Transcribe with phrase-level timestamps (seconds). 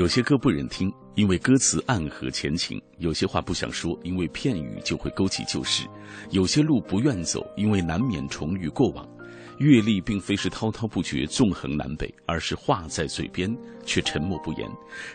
[0.00, 5.84] 有些歌不忍听，因为歌词暗合前情；有些话不想说，因为片语就会勾起旧事；
[6.30, 9.06] 有些路不愿走，因为难免重遇过往。
[9.58, 14.66] 阅历并非是滔滔不绝、纵横南北，而是话在嘴边却沉默不言。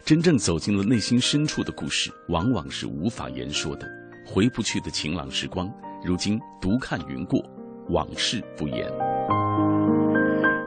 [0.03, 3.87] 真正走进了内心深处的故事，往往是无法言说的。
[4.23, 5.67] 回不去的晴朗时光，
[6.05, 7.43] 如今独看云过，
[7.89, 8.87] 往事不言。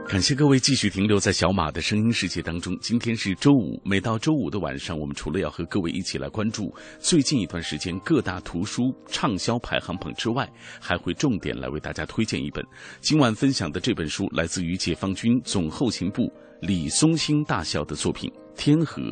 [0.09, 2.75] 感谢各位继续停留在小马的声音世界当中。
[2.81, 12.65] 今天是周五，每到周五的晚上，我们除了要和各位一起来关注最近一段时间各大图书畅销排行榜之外，还会重点来为大家推荐一本。
[13.01, 16.27] 今晚分享的这本书来自于解放军总后勤部
[16.59, 19.03] 李松兴大校的作品《天河》。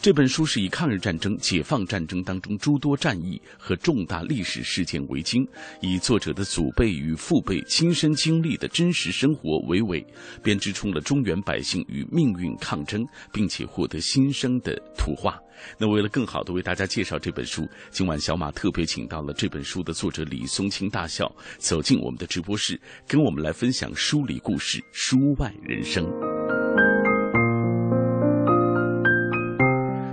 [0.00, 5.46] 这本书是以抗日战争、解放战争当中诸多战役和重大历史事件为经，
[5.80, 10.04] 以作者的祖辈与父辈亲身经历的真实生活为尾，
[10.42, 15.38] 编织出了中原百姓与命运抗争，并且获得新生的图画。
[15.78, 26.31] 那为了更好的为大家介绍这本书，今晚小马特别请到了这本书的作者李松青大校走进我们的直播室，跟我们来分享书里故事、书外人生。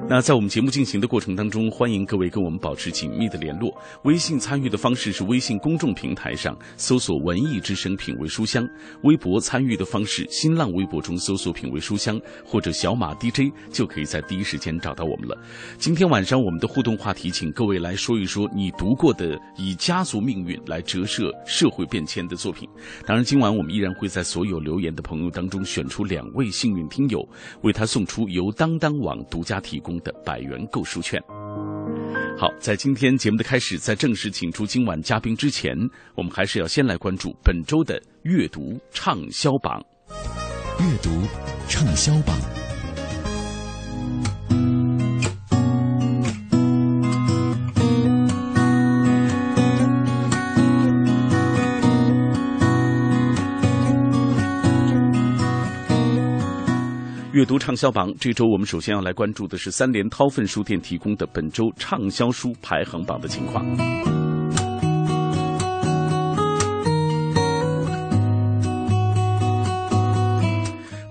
[0.09, 3.71] 那在我们节目进行的过程当中，欢迎各位跟我们保持紧密的联络。
[4.05, 8.67] 微信参与的方式是微信公众平台上搜索“文艺之声品味书香”，
[9.05, 15.37] 微博参与的方式，新浪微博中搜索“品味书香”或者“小马 DJ”，就可以在第一时间找到我们了。
[15.77, 22.67] 今天晚上我们的互动话题，请各位来说一说你读过的以家族命运来折射社会变迁的作品。
[23.05, 27.23] 当然，今晚我们依然会在所有留言的朋友当中选出两位幸运听友，
[27.61, 29.98] 为他送出由当当网独家提供。
[29.99, 31.21] 的百元购书券。
[32.37, 35.75] 好，在今天节目的开始，在正式请出今晚嘉宾之前，
[36.15, 39.83] 我们还是要先来关注本周的阅读畅销榜。
[40.79, 41.09] 阅读
[41.67, 42.58] 畅销榜。
[57.39, 63.65] 阅读畅销榜，这周我们首先要来关注的是三联韬奋书店提供的本周畅销书排行榜的情况。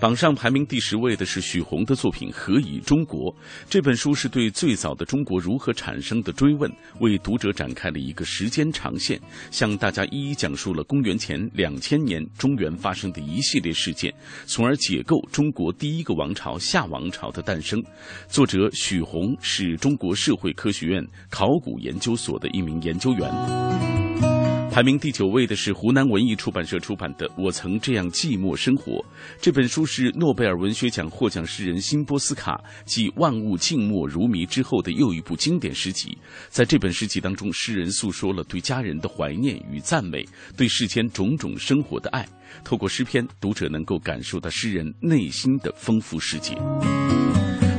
[0.01, 3.33] 榜上排名第十位的是许宏的作品《何以中国》。
[3.69, 6.71] 这本书是对最早的中国如何产生的追问，
[7.01, 9.21] 为读者展开了一个时间长线，
[9.51, 14.15] 向大家一一讲述了公元前两千年中原发生的一系列事件，
[14.47, 17.83] 从而解构中国第一个王朝夏王朝的诞生。
[18.29, 24.28] 作者许宏是中国社会科学院考古研究所的一名研究员。
[24.71, 28.93] 排名第九位的是湖南文艺出版社出版的《我曾这样寂寞生活》
[29.41, 36.17] 这本书是诺贝尔文学奖获奖诗人辛波斯卡继《万物静默如谜》之后的又一部经典诗集。
[36.49, 40.25] 在这本诗集当中，诗人诉说了对家人的怀念与赞美，
[40.57, 42.25] 对世间种种生活的爱。
[42.63, 46.57] 透过诗篇，读者能够感受到诗人内心的丰富世界。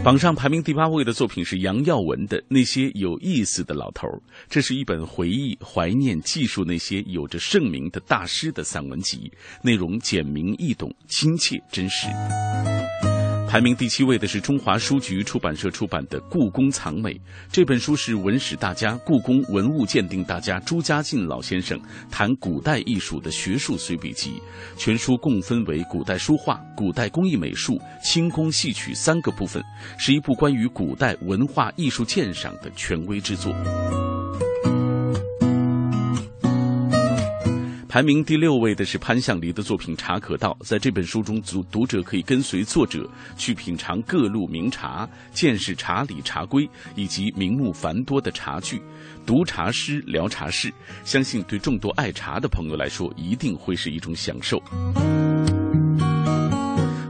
[0.02, 4.08] 榜上排名第八位的作品是杨耀文的《那些有意思的老头》，
[4.50, 9.30] 这是一本回忆、怀念、记述那些有着盛名的大师的散文集，
[9.62, 12.08] 内容简明易懂、亲切真实。
[13.50, 17.14] 排名第七位的是中华书局出版社出版的《故宫藏美》
[17.52, 21.76] 这本书是文史大家、故宫文物鉴定大家朱家进老先生
[22.12, 24.40] 谈古代艺术的学术随笔集。
[24.78, 29.64] 全书共分为古代书画、古代工艺美术、清宫戏曲三个部分，
[29.98, 33.52] 是一部关于古代文化艺术鉴赏的权威之作。
[37.90, 40.56] 排名第六位的是潘向黎的作品《茶可道》。
[40.64, 48.80] 在这本书中，读读者可以跟随作者去品尝各路名茶，见识茶理茶规，以及名目繁多的茶具，
[49.26, 50.72] 读茶诗，聊茶事。
[51.04, 54.62] 相信对众多爱茶的朋友来说，一定会是一种享受。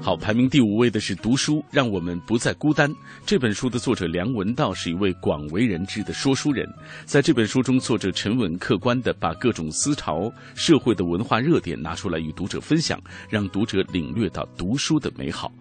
[0.10, 0.34] 好，排。
[0.34, 2.90] 名第五位的是《读书让我们不再孤单》。
[3.28, 6.68] 这本书的作者梁文道是一位广为人知的说书人，
[7.06, 15.52] 在这本书中，作者沉稳客观地把各种思潮、社会的文化热点拿出来与读者分享，让读者领略到读书的美好。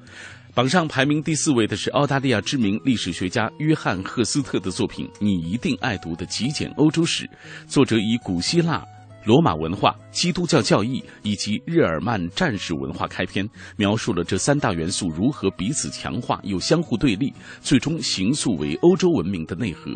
[0.54, 7.24] 榜上排名第四位的是澳大利亚知名历史学家约翰·赫斯特的作品《你一定爱读的极简欧洲史》，
[7.66, 8.82] 作者以古希腊。
[9.24, 19.90] 罗马文化、基督教教义以及日耳曼战士文化开篇，描述了这三大元素如何彼此强化又相互对立，最终形塑为欧洲文明的内核。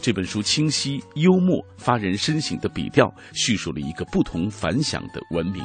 [0.00, 5.62] 这本书清晰、幽默、发人深省的笔调，叙述了一个不同凡响的文明。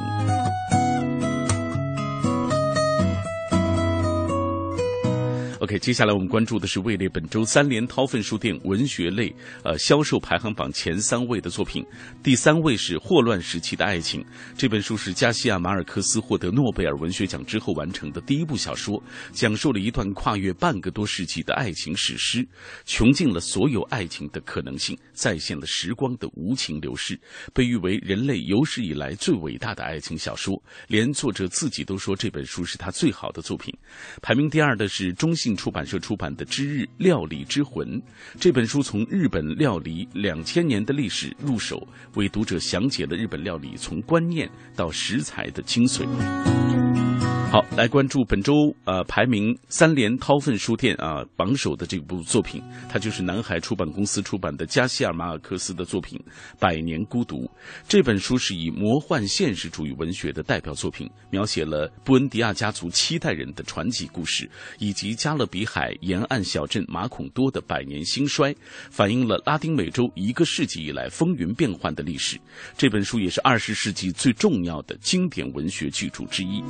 [5.64, 11.82] OK，接下来我们关注的是位列本周三联韬奋书店文学类呃销售排行榜前三位的作品。
[12.22, 14.20] 第三位是《霍乱时期的爱情》
[14.58, 19.02] 这本书是加西亚马尔克斯获得诺贝尔文学奖之后完成的第一部小说，
[19.32, 22.46] 讲述了一段跨越半个多世纪的爱情史诗，
[22.84, 27.18] 穷尽了所有爱情的可能性，再现了时光的无情流逝，
[27.54, 30.62] 被誉为人类有史以来最伟大的爱情小说。
[30.88, 33.74] 连作者自己都说这本书是他最好的作品。
[34.20, 35.53] 排名第二的是中信。
[35.56, 38.00] 出版社出版的《之日料理之魂》
[38.38, 46.04] 这本书，从日本料理两千年的历史入手，为读者详解了日本料理从观念到食材的精髓。
[47.54, 52.60] 好，来关注本周呃排名三联韬奋书店啊榜首的这部作品，
[52.90, 56.18] 它就是南海出版公司出版的加西尔马尔克斯的作品
[56.58, 57.44] 《百年孤独》。
[57.86, 68.52] 这本书是以魔幻现实主义文学的代表作品，描写了布恩迪亚家族七代人的传奇故事，以及加勒比海沿岸小镇马孔多的百年兴衰，
[68.90, 72.36] 反映了拉丁美洲一个世纪以来风云变幻的历史。
[72.76, 76.60] 这本书也是二十世纪最重要的经典文学巨著之一。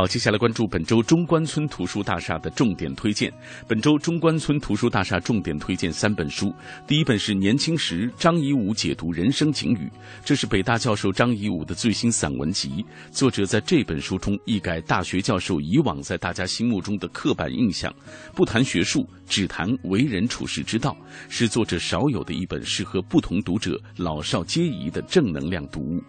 [0.00, 3.30] 好，接下来关注本周中关村图书大厦的重点推荐。
[3.68, 6.54] 本周中关村图书大厦重点推荐三本书。
[6.86, 9.90] 第一本是《年轻时》，张颐武解读人生警语，
[10.24, 12.82] 这是北大教授张颐武的最新散文集。
[13.10, 17.94] 作者在这本书中一改大学教授以往在大家心目中的刻板印象，
[18.34, 20.96] 不谈学术，只谈为人处世之道，
[21.28, 26.02] 是作者少有的一本适合不同读者老少皆宜的正能量读物。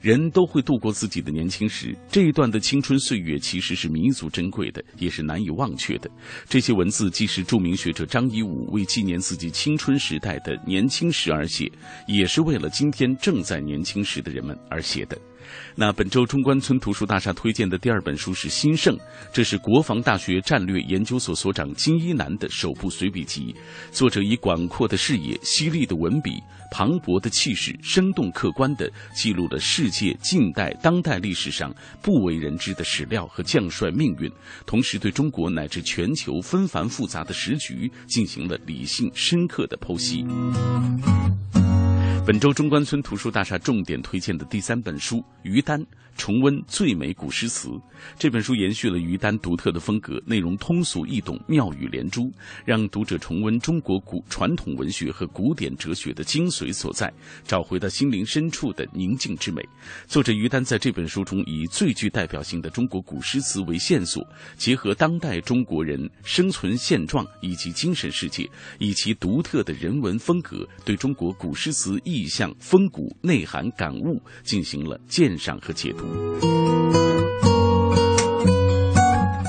[0.00, 6.10] 人都会度过自己的年轻时，这一段的青春岁月其实是弥足珍贵的，也是难以忘却的。
[6.48, 11.70] 这些文字既是著名学者张颐武为纪念自己青春时代的年轻时而写，
[12.06, 15.18] 也是为了今天正在年轻时的人们而写的。
[15.74, 18.96] 那本周中关村图书大厦推荐的第二本书是《新盛》，
[19.32, 23.54] 这是国防大学战略研究所所长金一南的首部随笔集。
[23.90, 26.32] 作者以广阔的视野、犀利的文笔、
[26.70, 34.30] 磅礴的气势，生动客观地记录了世界近代、当代历史上不为人知的史料和将帅命运，
[34.66, 40.24] 同时对中国乃至全球纷繁复杂的时局进行了理性深刻的剖析。
[42.26, 45.78] 本周中关村图书大厦重点推荐的第三本书《于丹》。
[46.16, 47.70] 重温最美古诗词
[48.18, 52.30] 这本书延续了于丹独特的风格，内容通俗易懂，妙语连珠，
[52.64, 57.12] 让读者重温中国古传统文学和古典哲学的精髓所在，
[57.46, 59.66] 找回到心灵深处的宁静之美。
[60.06, 64.26] 作者于丹在这本书中以最具代表性的中国古诗词为线索，
[64.56, 76.03] 结合当代中国人生存现状以及精神世界，以其独特的人文风格，对中国古诗词意象、风骨、内涵、感悟进行了鉴赏和解读。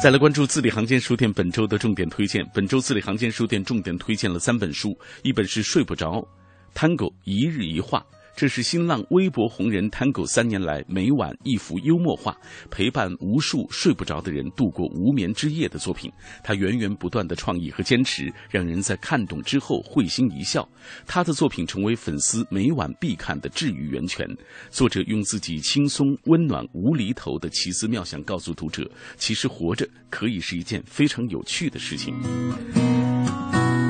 [0.04, 2.46] 再来关注字里行间书店本周的重点推荐。
[2.54, 6.20] 本周字里行间书店重点推荐了三本书，一本是《睡不着》
[6.78, 8.06] ，Tango 一日一画。
[8.36, 12.38] 这是新浪微博红人 Tango 三年来每晚一幅幽默画，
[12.70, 16.12] 陪伴无数睡不着的人度过无眠之夜的作品。
[16.44, 20.68] 他源源不断的创意和坚持，让人在看懂之后会心一笑。
[21.08, 24.28] 他的作品成为粉丝每晚必看的治愈源泉。
[24.70, 32.14] 作者用自己轻松、温暖、无厘头的奇思妙想，告诉读者，其实活着可以是一件非常有趣的事情。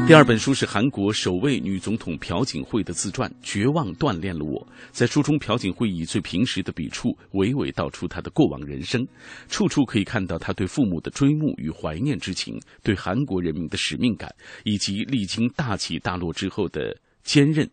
[0.08, 4.62] 第二本书是韩国首位女总统朴槿惠的自传《绝望锻炼了我》。
[4.92, 9.04] 在书中，朴槿惠以最平实的笔触，娓娓道出她的过往人生，
[9.50, 14.32] 处处可以看到她对父母的追慕与怀念之情，对韩国人民的使命感，
[14.64, 17.68] 以及历经大起大落之后的坚韧。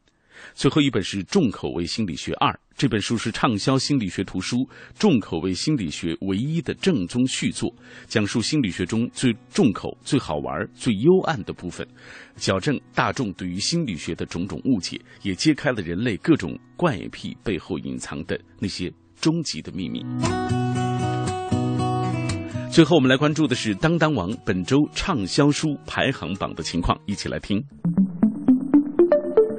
[0.55, 4.57] 最后一本是《重口味心理学二》，这本书是畅销心理学图书
[4.99, 7.73] 《重口味心理学》唯一的正宗续作，
[8.07, 11.87] 讲述心理学中最重口、最好玩、最幽暗的部分，
[12.37, 20.05] 矫正大众对于心理学的种种误解，也揭开了人类各种怪癖背后隐藏的那些终极的秘密。
[22.71, 27.63] 最后，我们来关注的是当当网本周畅销书排行榜的情况，一起来听。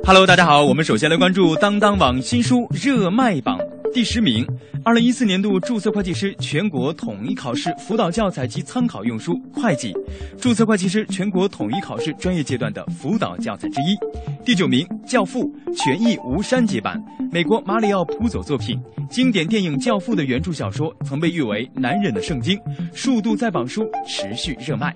[0.06, 3.58] Hello，大家好，我们首先来关注当当网新书热卖榜。
[3.94, 4.44] 第十名，
[4.84, 9.94] 二零一四年度注册会计师全国统一考试辅导教材及参考用书《会计》，
[10.42, 13.96] 注册会计师全国统一考试专业阶段的辅导教材之一。
[14.44, 15.44] 第九名，《教父》
[15.78, 17.00] 全译无删节版，
[17.32, 18.80] 美国马里奥普佐作品。
[19.12, 22.58] 经典电影《教父》的原著小说曾被誉为男人的圣经，
[22.94, 24.96] 数度在榜书持续热卖。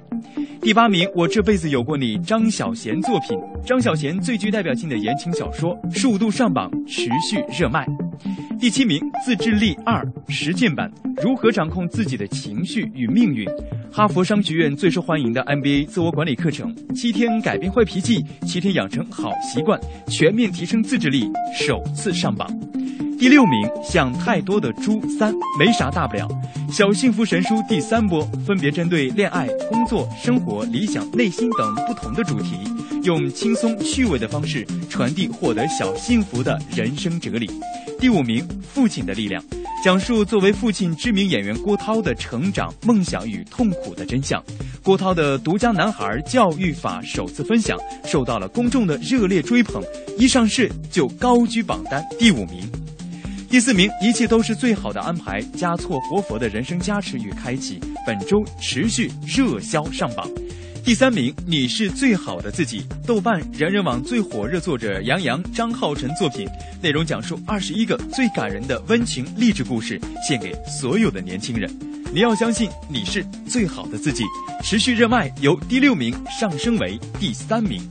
[0.60, 7.86] 第八名，我这辈子有过你，张小娴作品，张小娴最具代表性的言情小说，数度上榜，持续热卖。
[8.60, 13.48] 第七名，《自制力二》实践版，如何掌控自己的情绪与命运？
[13.92, 22.50] 哈佛商学院最受欢迎的 MBA 自我管理课程，七天改变坏脾气，七天养成好习惯，全面提升自制力，首次上榜。
[23.20, 26.28] 第六名，想太多的猪三没啥大不了，
[26.72, 32.56] 小幸福神书第三波分别针对恋爱、工作、生活、理想、内心等不同的主题，
[33.04, 37.50] 用轻松趣味的方式传递获得小幸福的人生哲理。
[38.00, 39.44] 第五名，父亲的力量，
[39.84, 44.42] 讲述作为父亲知名演员郭涛的成长、梦想与痛苦的真相。
[44.84, 49.82] 郭涛的独家男孩教育法首次分享，受到了公众的热烈追捧，
[50.20, 52.62] 一上市就高居榜单第五名。
[53.50, 60.30] 第四名，一切都是最好的安排，加措活佛的人生加持与开启，本周持续热销上榜。
[60.84, 62.84] 第三名，你是最好的自己。
[63.06, 66.46] 豆瓣人人网最火热作者杨洋、张浩辰作品，
[66.82, 71.74] 内容讲述二十一个最感人的温情励志故事，献给所有的年轻人。
[72.14, 74.26] 你要相信你是最好的自己，
[74.62, 77.82] 持续热卖，由第六名上升为第三名。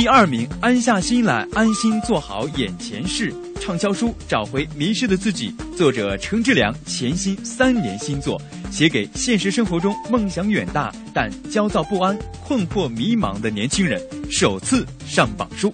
[0.00, 3.34] 第二名，安下心来，安心做好眼前事。
[3.60, 8.40] 畅销书《找回迷失的自己》，作者程志良潜心三年新作，
[8.70, 15.70] 写给现实生活中梦想远大但焦躁不安、困惑迷茫的年轻人，首次上榜书。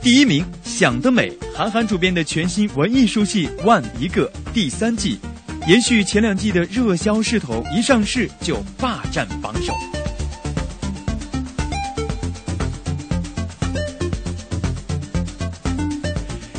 [0.00, 5.20] 第一名，想得美，韩寒主编的全新文艺书系《万一个》第三季，
[5.68, 9.72] 延续前两季的热销势头，一上市就霸占榜首。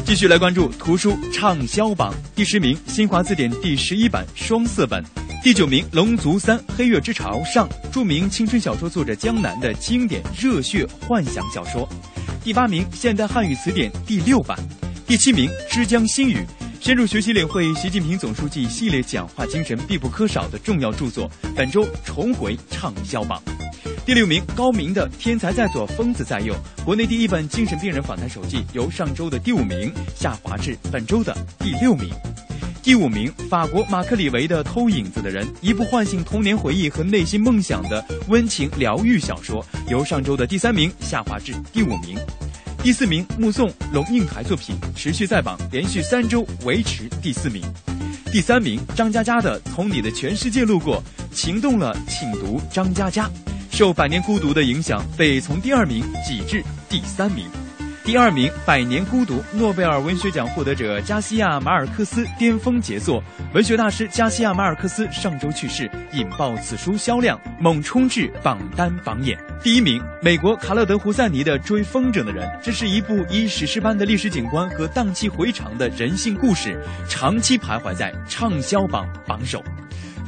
[0.05, 5.01] 继续来关注图书畅销榜第十名，新华字典第十一版双色本；
[5.41, 11.87] 第九名，《龙族三：黑月之潮》上，著名青春小说作者江南的经典热血幻想小说；
[12.43, 14.57] 第八名，现代汉语词典第六版；
[15.07, 16.35] 第七名，《之江新语》，
[16.85, 23.41] 深入学习领会习近平总书记系列讲话精神必不可少的重要著作，本周重回畅销榜。
[24.05, 32.09] 第六名，高明的《天才在左，疯子在右》，国内第一本精神病人访谈手记，由上周的第五名下滑至本周的第六名。
[32.81, 42.17] 第五名，法国马克·李维的《偷影子的人》，一部唤醒童年回忆和内心梦想的温情疗愈小说，由上周的第三名下滑至第五名。
[42.83, 47.63] 第四名，目送龙应台作品持续在榜，连续三周维持第四名。
[48.33, 51.01] 第三名，张嘉佳的《从你的全世界路过》，
[51.33, 53.29] 情动了，请读张嘉佳。
[53.73, 57.47] 受《百年孤独》的影响，被从第二名挤至第三名。
[58.03, 69.35] 第二名，《百年孤独》诺贝尔文学奖获得者加西亚·马尔克斯巅峰杰作，文学大师加西亚·马尔克斯上周去世，引爆此书销量猛冲至榜单榜眼。
[69.63, 79.63] 第一名，美国卡勒德·胡塞尼的《追风筝的人》，这是一部以史诗般的历史景观和荡气回肠的人性故事，长期徘徊在畅销榜榜首。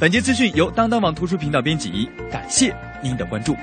[0.00, 2.74] 本节资讯由当当网图书频道编辑，感谢。
[3.02, 3.54] 您的关注。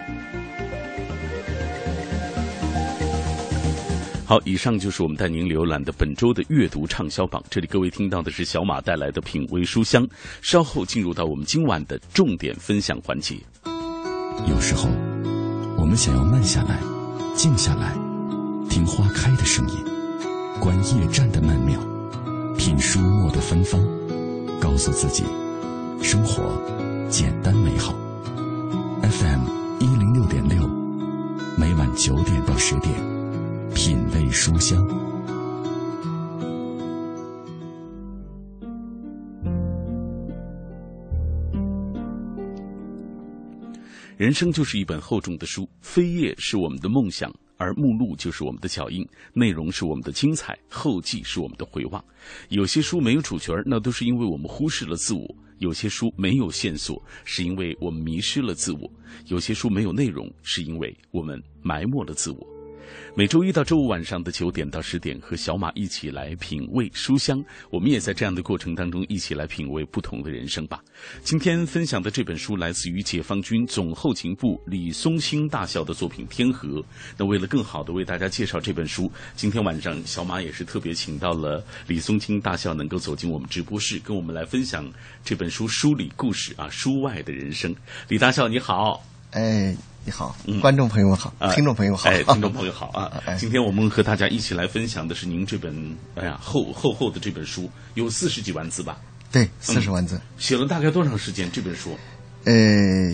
[4.25, 7.43] 好，以上就是我们带您浏览的本周的阅读畅销榜。
[7.49, 10.07] 这里各位听到的是小马带来的品味书香。
[10.41, 13.35] 稍后进入到我们今晚的重点分享环节。
[14.49, 14.89] 有时候，
[15.77, 16.79] 我们想要慢下来，
[17.35, 17.93] 静下来，
[18.69, 19.75] 听花开的声音，
[20.59, 21.77] 观夜战的曼妙，
[22.57, 23.79] 品书墨的芬芳，
[24.59, 25.25] 告诉自己，
[26.01, 26.43] 生活
[27.09, 27.93] 简单美好。
[29.03, 30.65] FM 一零六点六，
[31.57, 32.93] 每晚九点到十点，
[33.75, 34.81] 品味书香。
[44.15, 47.29] 人生就是一本厚重的书，扉页是我们的梦想。
[47.57, 52.03] 而目录就是我们的脚印，内容是我们的精彩，后记是我们的回望。
[52.49, 55.23] 有些书没有主角，那都是因为我们忽视了自我；
[55.59, 58.89] 有些书没有线索，是因为我们迷失了自我；
[59.27, 62.52] 有些书没有内容，是因为我们埋没了自我。
[63.15, 67.43] 每周一到周五晚上的九点到十点，和小马一起来品味书香。
[67.69, 70.83] 我们也在这样的过程当中，一起来品味不同的人生吧。
[71.23, 76.79] 今天分享的这本书来自于解放军总后勤部李松兴大校的作品《天河》。
[77.17, 84.91] 那为了更好的为大家介绍这本书，今天晚上小马也是特别请到了李松青大校，能够走进我们直播室，跟我们来分享
[85.23, 87.75] 这本书书里故事啊，书外的人生。
[88.07, 89.75] 李大校你好，哎。
[90.05, 93.09] 你好，观众朋友们好，听众朋友好，哎，听众朋友好啊！
[93.39, 98.97] 今天我们和大家一起来分享的是您这本哎呀厚厚厚的这本书，有四十几万字吧？
[99.31, 100.19] 对，四十万字。
[100.37, 101.49] 写了大概多长时间？
[101.49, 101.97] 这本书？
[102.43, 102.53] 呃，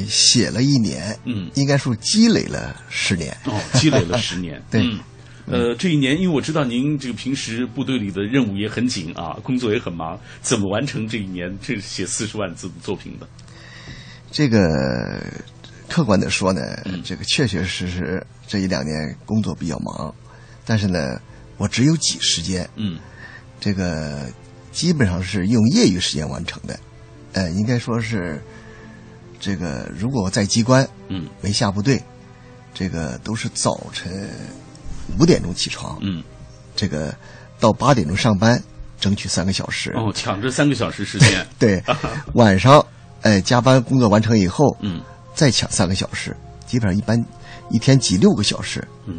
[0.08, 3.38] 写了一年，嗯，应该说积累了十年。
[3.46, 4.60] 哦，积累了十年。
[4.72, 4.84] 对，
[5.46, 13.28] 呃，这一年，因为我知道您这个平时部队里的任务也很紧啊，工作也很忙，怎么完成这一年这写四十万字的作品的？
[14.32, 15.22] 这个。
[15.90, 16.62] 客观的说呢，
[17.04, 20.14] 这个确确实实这一两年工作比较忙，
[20.64, 21.20] 但是呢，
[21.58, 23.00] 我只有挤时间，嗯，
[23.60, 24.28] 这个
[24.72, 26.80] 基本上是用业余时间完成的，
[27.34, 28.42] 呃，应该说是
[29.40, 32.02] 这个如果我在机关，嗯，没下部队，
[32.74, 34.30] 这个都是早晨
[35.20, 36.24] 五点钟起床，嗯，
[36.76, 37.14] 这个
[37.60, 38.62] 到八点钟上班，
[39.00, 41.84] 争取三个小时，哦，抢这三个小时时间， 对，
[42.36, 42.86] 晚上
[43.22, 45.02] 哎加班工作完成以后，嗯。
[45.40, 46.36] 再抢三个小时，
[46.68, 47.18] 基本上一般
[47.72, 48.86] 一天挤六个小时。
[49.06, 49.16] 嗯，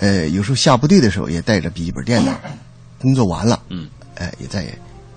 [0.00, 2.38] 呃，有时候下部队的时候也带着笔记本电脑，
[3.00, 4.66] 工作完了，嗯，哎，也在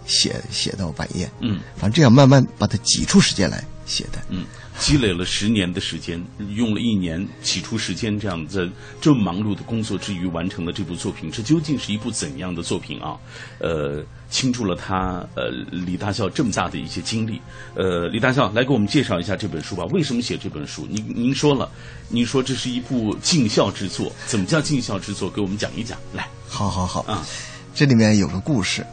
[0.05, 1.29] 写写到半夜。
[1.41, 4.19] 嗯，反正这样慢慢把它挤出时间来写的。
[4.29, 4.45] 嗯。
[4.79, 6.23] 积累了十年的时间，
[6.55, 8.65] 用了一年挤出时间，这样在
[9.01, 13.19] 这么忙碌的工作之余完成了这部作品，这究竟是一部怎样的作品啊？
[13.59, 17.41] 呃，倾注了他呃李大校这么大的一些经历。
[17.75, 19.83] 呃，李大校来给我们介绍一下这本书吧。
[19.91, 20.87] 为什么写这本书？
[20.89, 21.69] 您您说了，
[22.09, 24.11] 您说这是一部尽孝之作。
[24.27, 25.29] 怎么叫尽孝之作？
[25.29, 25.97] 给我们讲一讲。
[26.13, 27.25] 来，好好好啊，
[27.73, 28.85] 这里面有个故事。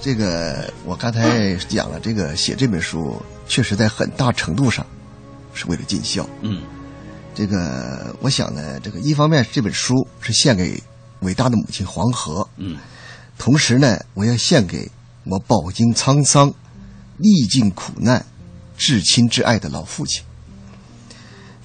[0.00, 4.86] 这个我刚才讲了，这个写这本书确实在很大程度上
[5.54, 6.28] 是为了尽孝。
[6.42, 6.62] 嗯，
[7.34, 10.78] 这个我想呢，这个一方面这本书是献给
[11.20, 12.46] 伟大的母亲黄河。
[12.58, 12.76] 嗯，
[13.38, 14.90] 同时呢，我要献给
[15.24, 16.52] 我饱经沧桑、
[17.18, 18.24] 历尽苦难、
[18.76, 20.22] 至亲至爱的老父亲。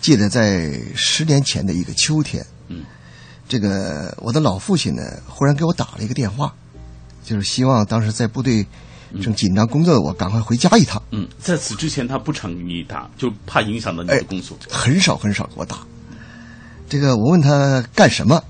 [0.01, 2.85] 记得在十年前的一个秋天，嗯，
[3.47, 6.53] 这个我的老父亲呢，忽然给我打了一个电话。
[7.21, 8.65] 就是希望当时在部队
[9.21, 11.03] 正紧张工作的我赶快回家一趟。
[11.11, 14.57] 嗯，在此之前他不常给你打，就怕影响到你的工作。
[14.69, 15.85] 很少很少给我打。
[16.87, 18.43] 这个我问他干什么，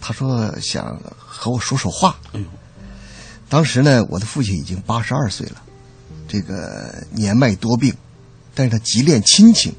[0.00, 2.16] 他说想和我说说话。
[2.32, 2.46] 哎呦，
[3.50, 5.60] 当时呢，我的父亲已经八十二岁了，
[6.28, 7.92] 这个年迈多病，
[8.54, 9.74] 但是他极恋亲情。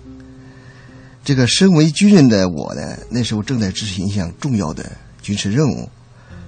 [1.24, 5.90] 这个身为军人的我呢，那时候正在执行一项重要的军事任务，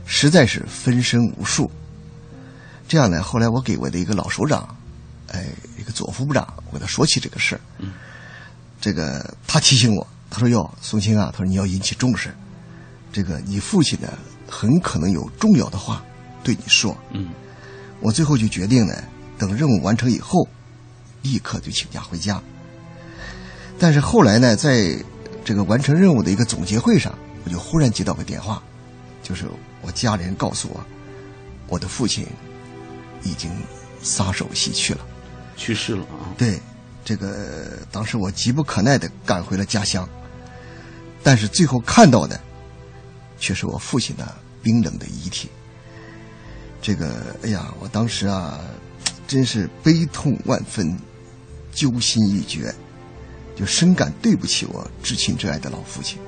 [0.05, 1.71] 实在是分身无术。
[2.89, 4.75] 这样呢，后来我给我的一个老首长，
[5.31, 5.45] 哎，
[5.79, 7.61] 一个左副部长，我给他说起这个事儿。
[7.77, 7.93] 嗯，
[8.81, 12.35] 这个他提醒我，他说：“哟，宋清啊，他说你要引起重视，
[13.13, 14.11] 这个你父亲呢，
[14.49, 16.03] 很可能有重要的话
[16.43, 17.29] 对你说。”嗯，
[17.99, 18.93] 我最后就决定呢，
[19.37, 20.47] 等任务完成以后，
[21.21, 22.41] 立刻就请假回家。
[23.79, 24.95] 但是后来呢，在
[25.43, 28.61] 这个完成任务的一个总结会上，我就忽然接到个电话，
[29.23, 29.45] 就是
[29.81, 30.85] 我家里人告诉我，
[31.67, 32.27] 我的父亲。
[33.25, 33.49] 已经
[34.01, 34.99] 撒手西去了，
[35.55, 36.35] 去世了啊！
[36.37, 36.59] 对，
[37.05, 40.05] 这个当时我急不可耐的赶回了家乡，
[41.23, 42.37] 但是最后看到的
[43.39, 45.49] 却是我父亲的冰冷的遗体。
[46.83, 48.59] 这个，哎呀，我当时啊，
[49.25, 50.99] 真是悲痛万分，
[51.71, 52.75] 揪心欲绝，
[53.55, 56.19] 就深感对不起我至亲至爱的老父亲。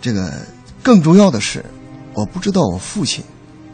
[0.00, 0.32] 这个
[0.84, 1.64] 更重要的是，
[2.14, 3.24] 我不知道我父亲。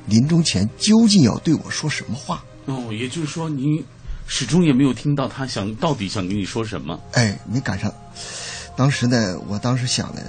[0.07, 2.43] 临终前究竟要对我说什么话？
[2.65, 3.85] 哦，也就是说，你
[4.27, 6.99] 始终也没有听到他想到底想跟你说什么？
[7.13, 7.93] 哎，没赶上。
[8.75, 10.23] 当时呢，我当时想呢，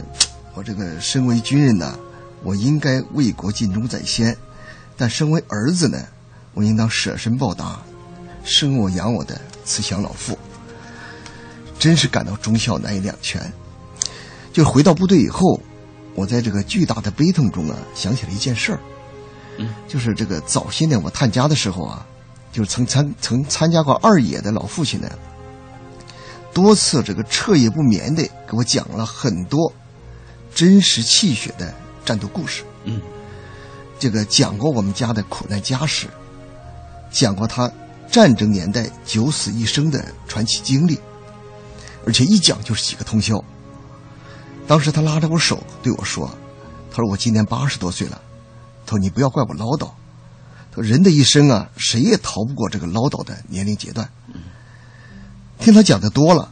[0.53, 1.97] 我这个身为军人呢，
[2.43, 4.35] 我应该为国尽忠在先；
[5.01, 5.97] 但身为儿子呢，
[6.53, 7.81] 我应当舍身报答
[8.43, 10.37] 生我养我的慈祥老父。
[11.79, 13.51] 真是感到忠孝难以两全。
[14.53, 15.59] 就回到部队以后，
[16.13, 18.79] 我在这个巨大的悲痛中啊，想起了一件事儿。
[19.87, 22.05] 就是这个早些年我探家的时候啊，
[22.51, 25.09] 就是曾参曾参加过二野的老父亲呢，
[26.53, 29.73] 多次这个彻夜不眠的给我讲了很多
[30.53, 31.73] 真实泣血的
[32.05, 32.61] 战斗故事。
[32.83, 33.01] 嗯，
[34.01, 36.07] 这个讲过我们家的苦难家史，
[37.11, 37.71] 讲过他
[38.09, 40.99] 战争年代九死一生的传奇经历，
[42.03, 43.39] 而且一讲就是几个通宵。
[44.67, 46.35] 当时他拉着我手对我说
[46.89, 48.19] ：“他说我今年八十多岁了，
[48.87, 49.91] 他说你不要怪我唠叨。
[50.71, 54.09] 他说人的一生啊，谁也逃不过这个唠叨的年龄阶段。”
[55.61, 56.51] 听他讲的多了，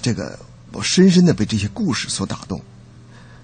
[0.00, 0.36] 这个
[0.72, 2.60] 我深深的被这些故事所打动，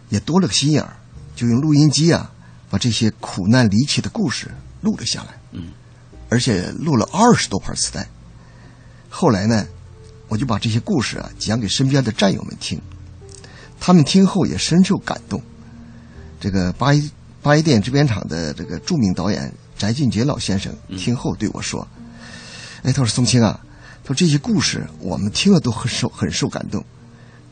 [0.09, 0.97] 也多了个心眼儿，
[1.37, 2.33] 就用录音机啊，
[2.71, 4.51] 把这些苦难离奇的故事
[4.81, 5.39] 录了下来。
[5.53, 5.73] 嗯，
[6.29, 8.09] 而且录了二十多盘磁带。
[9.09, 9.67] 后来呢，
[10.29, 12.81] 我就把这些故事啊讲给身边的战友们听，
[13.81, 15.43] 他们听后也深受感动。
[16.41, 17.11] 这个八一
[17.43, 21.87] 八一电影制片厂的这个著名导演翟俊杰老先生听后对我说
[22.85, 23.61] ：“哎，他说宋青啊。”
[24.05, 26.83] 他说这些故事，我们听了都很受很受感动，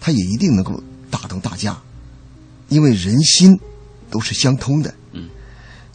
[0.00, 1.76] 他也一定能够打动大家，
[2.68, 3.58] 因为人心
[4.10, 4.94] 都是相通的。
[5.12, 5.28] 嗯，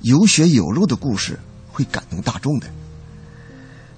[0.01, 2.67] 有血有肉的故事会感动大众的。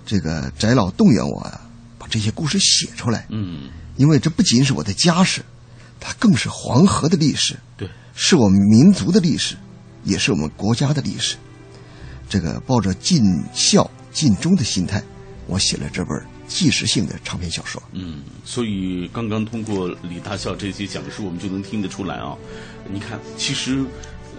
[0.05, 1.61] 这个翟老动员我啊，
[1.97, 3.25] 把这些故事写出来。
[3.29, 5.41] 嗯，因为这不仅是我的家史，
[5.99, 9.55] 它更是黄河的历史，对，是我们民族的历史，
[10.03, 11.37] 也是我们国家的历史。
[12.29, 13.23] 这个抱着尽
[13.53, 15.03] 孝尽忠的心态，
[15.47, 16.21] 我写了这本。
[16.45, 17.81] 纪实性的长篇小说。
[17.93, 22.37] 嗯，所以刚刚通过李大校这些讲述，我们就能听得出来啊。
[22.91, 23.83] 你看，其实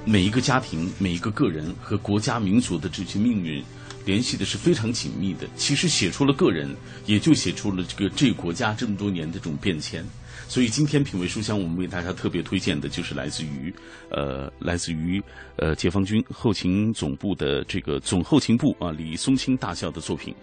[0.04, 3.62] 每一个家庭、每一个个人和国家民族的这些命运
[4.04, 5.48] 联系的是非常紧密的。
[5.56, 6.74] 其实写出了个人，
[7.06, 10.04] 也就写出了这个这国家这么多年的这种变迁。
[10.46, 13.74] 所以今天品味书香，我们为大家特别推荐的就是来自于
[14.10, 15.22] 呃，来自于
[15.56, 20.34] 呃解放军后勤总部的这个总后勤部啊李松青大校的作品。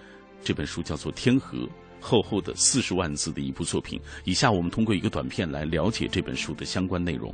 [0.44, 1.60] 这本书叫做《天河》，
[2.00, 4.02] 厚厚的四十万字的一部作品。
[4.24, 7.34] 以下我们通过一个短片来了解这本书的相关内容。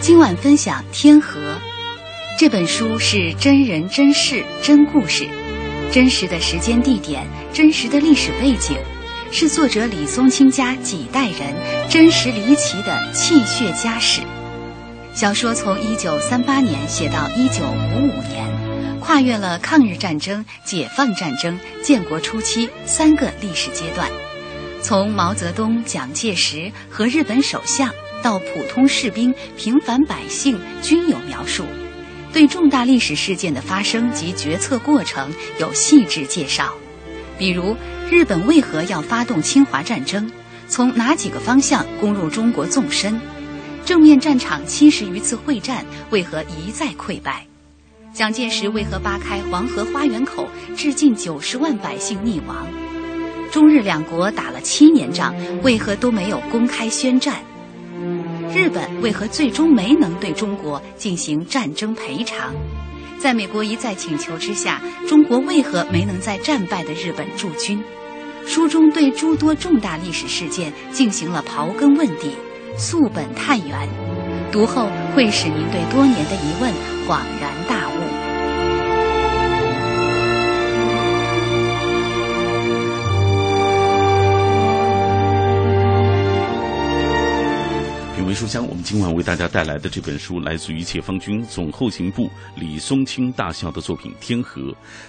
[0.00, 1.40] 今晚分享《天河》
[2.38, 5.26] 这本书是真人真事真故事，
[5.90, 8.76] 真实的时间地点，真实的历史背景，
[9.32, 11.54] 是作者李松青家几代人
[11.88, 14.20] 真实离奇的气血家史。
[15.12, 24.08] 小说从一九三八年写到一九五五年，跨越了抗日战争、解放战争、建国初期三个历史阶段，
[24.86, 31.64] 从毛泽东、蒋介石和日本首相到普通士兵、平凡百姓均有描述，
[32.32, 36.72] 对重大历史事件的发生及决策过程有细致介绍，
[37.36, 37.76] 比如
[38.08, 40.30] 日本为何要发动侵华战争，
[40.68, 43.20] 从哪几个方向攻入中国纵深。
[43.84, 47.44] 正面战场七十余次会战为何一再溃败？
[48.14, 52.68] 蒋介石为何扒开黄河花园口，致近九十万百姓溺亡？
[53.56, 57.36] 中日两国打了七年仗，为何都没有公开宣战？
[58.54, 62.52] 日本为何最终没能对中国进行战争赔偿？
[63.18, 67.82] 在美国一再请求之下，中国为何没能在战败的日本驻军？
[68.46, 72.32] 书中对诸多重大历史事件进行了刨根问底。
[72.76, 73.88] 溯本探源，
[74.52, 76.70] 读后会使您对多年的疑问
[77.08, 78.15] 恍然大悟。
[88.36, 94.60] 书香，我们今晚为大家带来的这本书，来自于解放军总后勤部李松青大校的作品《天河》。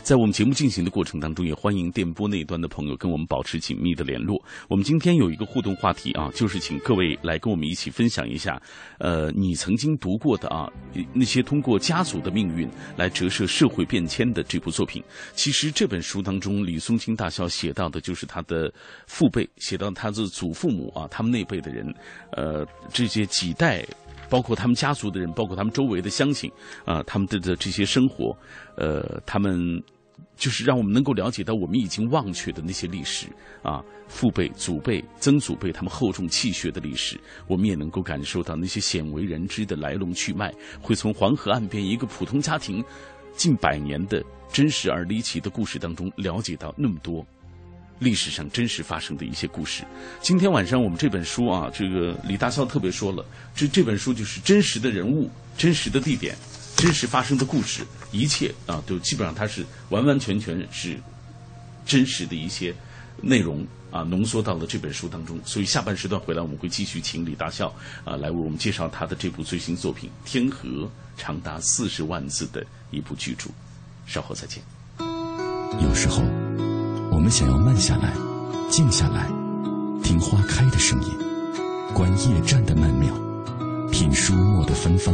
[0.01, 4.41] 在我们节目进行的过程当中，也欢迎电波那一端的朋友跟我们保持紧密的联络。
[4.69, 8.57] 我们今天有一个互动话题啊，就是请各位来跟我们一起分享一下，
[8.97, 10.65] 呃，你曾经读过的啊
[11.13, 15.03] 那些通过家族的命运来折射社会变迁的这部作品。
[15.33, 18.73] 其实这本书当中，李松青大校写到的就是他的
[19.05, 21.93] 父辈，写到他的祖父母啊，他们那辈的人，
[22.31, 23.85] 呃，这些几代。
[24.29, 26.51] 包括他们家族的人，包括他们周围的乡亲，
[26.83, 28.37] 啊，他们的的这些生活，
[28.75, 29.57] 呃，他们
[30.35, 33.27] 就是让我们能够了解到我们已经忘却的那些历史
[33.63, 42.83] 啊，父辈、祖辈、曾祖辈他们厚重气血的历史，我们也能够感受到那些鲜为人知的来龙去脉，会从黄河岸边一个普通家庭
[43.31, 47.25] 近百年的真实而离奇的故事当中了解到那么多。
[47.99, 49.83] 历史上真实发生的一些故事。
[50.21, 56.35] 今天晚上我们这本书啊，这个李大校特别说了，这这本书就是真实的人物、真实的地点、
[56.75, 60.97] 真实发生的故事，一切啊都基本上它是完完全全是
[61.85, 62.73] 真实的一些
[63.21, 65.39] 内容啊浓缩到了这本书当中。
[65.43, 70.67] 所以下半时段回来，我们会继续请李大校啊来为我们介绍他的这部最新作品《天河》，
[71.17, 73.49] 长达四十万字的一部巨著。
[74.05, 74.61] 稍后再见。
[75.81, 76.21] 有时候。
[77.29, 78.13] 想要慢下来，
[78.69, 79.27] 静下来，
[80.01, 81.09] 听花开的声音，
[81.93, 83.13] 观夜战的曼妙，
[83.91, 85.13] 品书墨的芬芳，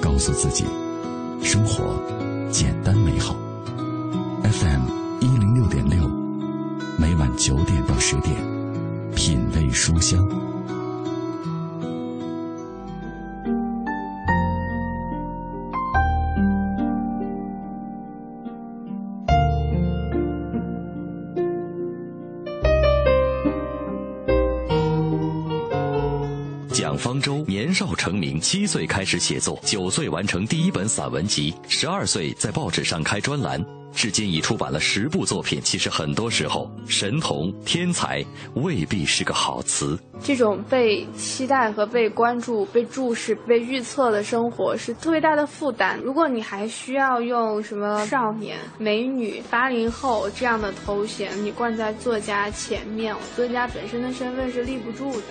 [0.00, 0.64] 告诉自己，
[1.42, 2.00] 生活
[2.50, 3.34] 简单美好。
[4.44, 4.82] FM
[5.20, 6.08] 一零六点六，
[6.96, 8.36] 每晚九点到十点，
[9.16, 10.43] 品味书香。
[27.64, 33.58] 年少成名，七岁开始写作，九岁完成第一本散文集，十二岁在报纸上开专栏，
[33.90, 35.58] 至今已出版了十部作品。
[35.62, 38.22] 其实很多时候，神童、天才
[38.56, 39.98] 未必是个好词。
[40.22, 45.98] 这种被期待和被关注、被注视、被预测的生活是特别大的负担。
[46.00, 55.28] 如果你还需要用什么少年、美女、八零后这样的头衔，你冠在作家前面，作家本身的身份是立不住的。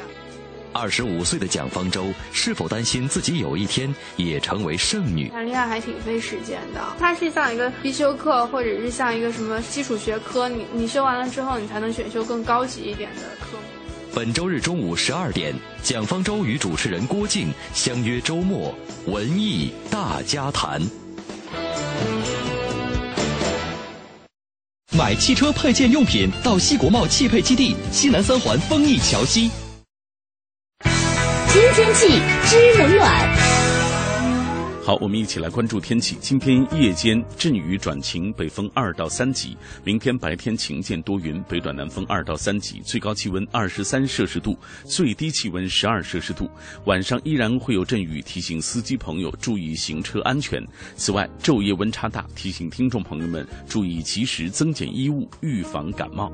[0.74, 5.30] 二十五岁的蒋方舟是否担心自己有一天也成为剩女？
[5.30, 13.64] 谈恋爱还挺费时间的，它是像一个必修课，或者是像一个什么基础学科，你你修完了之后，你才能选修更高级一点的科目。
[14.16, 18.76] 本周日中午十二点，蒋方舟与主持人郭靖相约周末
[19.08, 20.82] 文艺大家谈。
[24.96, 29.50] 买汽车配件用品到西国贸汽配基地西南三环丰益桥西。
[31.54, 32.08] 知天气，
[32.46, 33.38] 知冷暖。
[34.84, 36.18] 好，我们一起来关注天气。
[36.20, 46.50] 今天夜间阵雨转晴，北风二到三级；明天白天晴间多云，北转南风二到三级，最高气温二十三摄氏度，最低气温十二摄氏度。
[46.86, 50.60] 晚上依然会有阵雨，提醒司机朋友注意行车安全。
[50.96, 56.34] 此外，昼夜温差大，提醒听众朋友们注意及时增减衣物，预防感冒。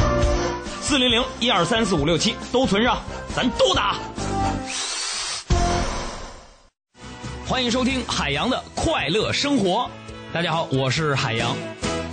[0.91, 3.01] 四零零一二三四五六七都存上，
[3.33, 3.95] 咱都打。
[7.47, 9.89] 欢迎收听海洋的快乐生活。
[10.33, 11.55] 大家好，我是海洋。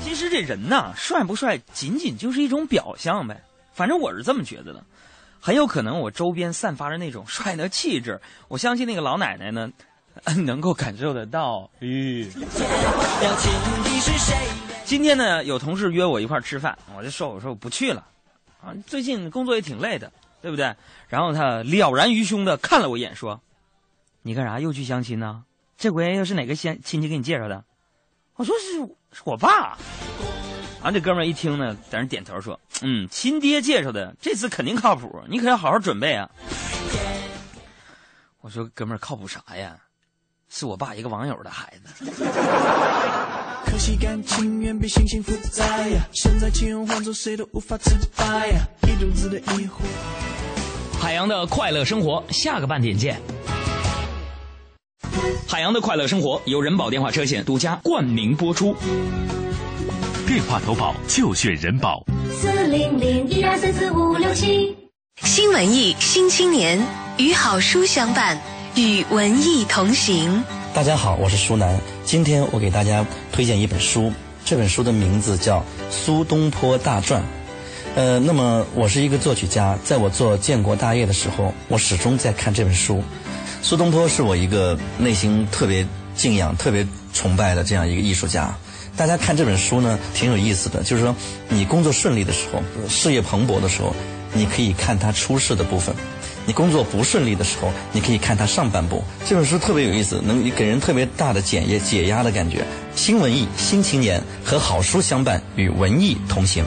[0.01, 3.43] 其实这人呐，帅不帅，仅仅就是一种表象呗。
[3.73, 4.81] 反正我是这么觉得的。
[5.41, 9.69] 很有可能我周边散发着那种帅的气质，我相信那个老奶奶呢，
[10.47, 11.69] 能够感受得到。
[11.81, 12.29] 咦。
[14.85, 18.05] 今天呢，有同事约我一块吃饭，我就说我说我不去了。
[18.62, 20.75] 啊，最近工作也挺累的，对不对？
[21.09, 23.40] 然后他了然于胸的看了我一眼，说
[24.23, 25.44] ：“你干啥又去相亲呢？
[25.77, 27.64] 这回又是哪个亲亲戚给你介绍的？”
[28.35, 28.55] 我说
[29.12, 29.79] ：“是我爸。”
[30.83, 36.31] 啊，这哥们儿一听呢，在那点头说：“嗯，亲爹介绍的，这次肯定靠谱，你可要好好准备啊。”
[38.40, 39.77] 我说：“哥们儿靠谱啥呀？
[40.49, 42.05] 是我爸一个网友的孩子。”
[43.64, 49.80] 可惜感情远比星星复杂呀，身在其中换做谁都无法自拔呀，一肚子的疑惑。
[51.00, 53.20] 海洋的快乐生活，下个半点见。
[55.46, 58.74] 海洋的快乐生活由人保电话车险独家冠名播出。
[60.26, 62.04] 电话投保就选人保。
[62.30, 64.76] 四零零一二三四五六七。
[65.22, 66.78] 新文艺新青年
[67.16, 68.38] 与好书相伴，
[68.76, 70.44] 与文艺同行。
[70.74, 71.81] 大家好，我是舒楠。
[72.04, 74.12] 今天我给大家推荐一本书，
[74.44, 75.59] 这本书的名字叫
[75.90, 77.20] 《苏东坡大传》。
[77.96, 83.02] 呃，那么我是一个作曲家，在我做建国大业的时候，我始终在看这本书。
[83.61, 88.54] 苏东坡是我一个内心特别敬仰、特别崇拜的这样一个艺术家。
[88.96, 91.14] 大家看这本书呢，挺有意思的，就是说
[91.48, 93.92] 你工作顺利的时候，事业蓬勃的时候，
[94.33, 95.94] 你可以看他出世的部分。
[96.48, 99.04] 你工作不顺利的时候，你可以看它上半部。
[99.26, 102.64] 这本书特别有意思，能给人特别大的解压解压的感觉。
[102.94, 106.64] 新文艺新青年和好书相伴，与文艺同行。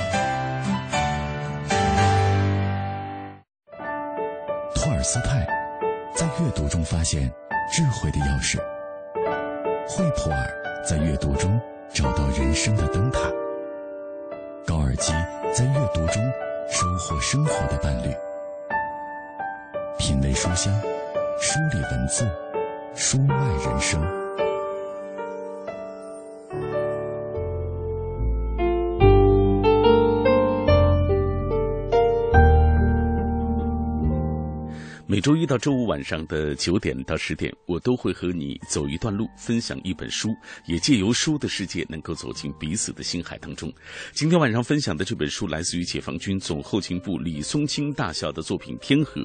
[4.76, 5.48] 托尔斯泰
[6.16, 7.28] 在阅读中发现
[7.74, 8.60] 智慧的钥匙，
[9.88, 10.48] 惠普尔
[10.88, 11.60] 在阅读中
[11.92, 13.20] 找到人生的灯塔，
[14.68, 15.12] 高尔基
[15.52, 16.22] 在阅读中
[16.70, 18.16] 收获生活的伴侣。
[19.98, 20.74] 品味书香，
[21.40, 22.28] 梳理文字，
[22.96, 24.21] 书外人生。
[35.22, 40.30] 周一到周五晚上的九点到十点，我都会和你走一段路，分享一本书，
[40.66, 43.72] 也借由书的世界，能够走进彼此的心海当中。
[44.14, 49.22] 今天晚上分享的这本书来自于解放军总后勤部李松青大校的作品《天河》。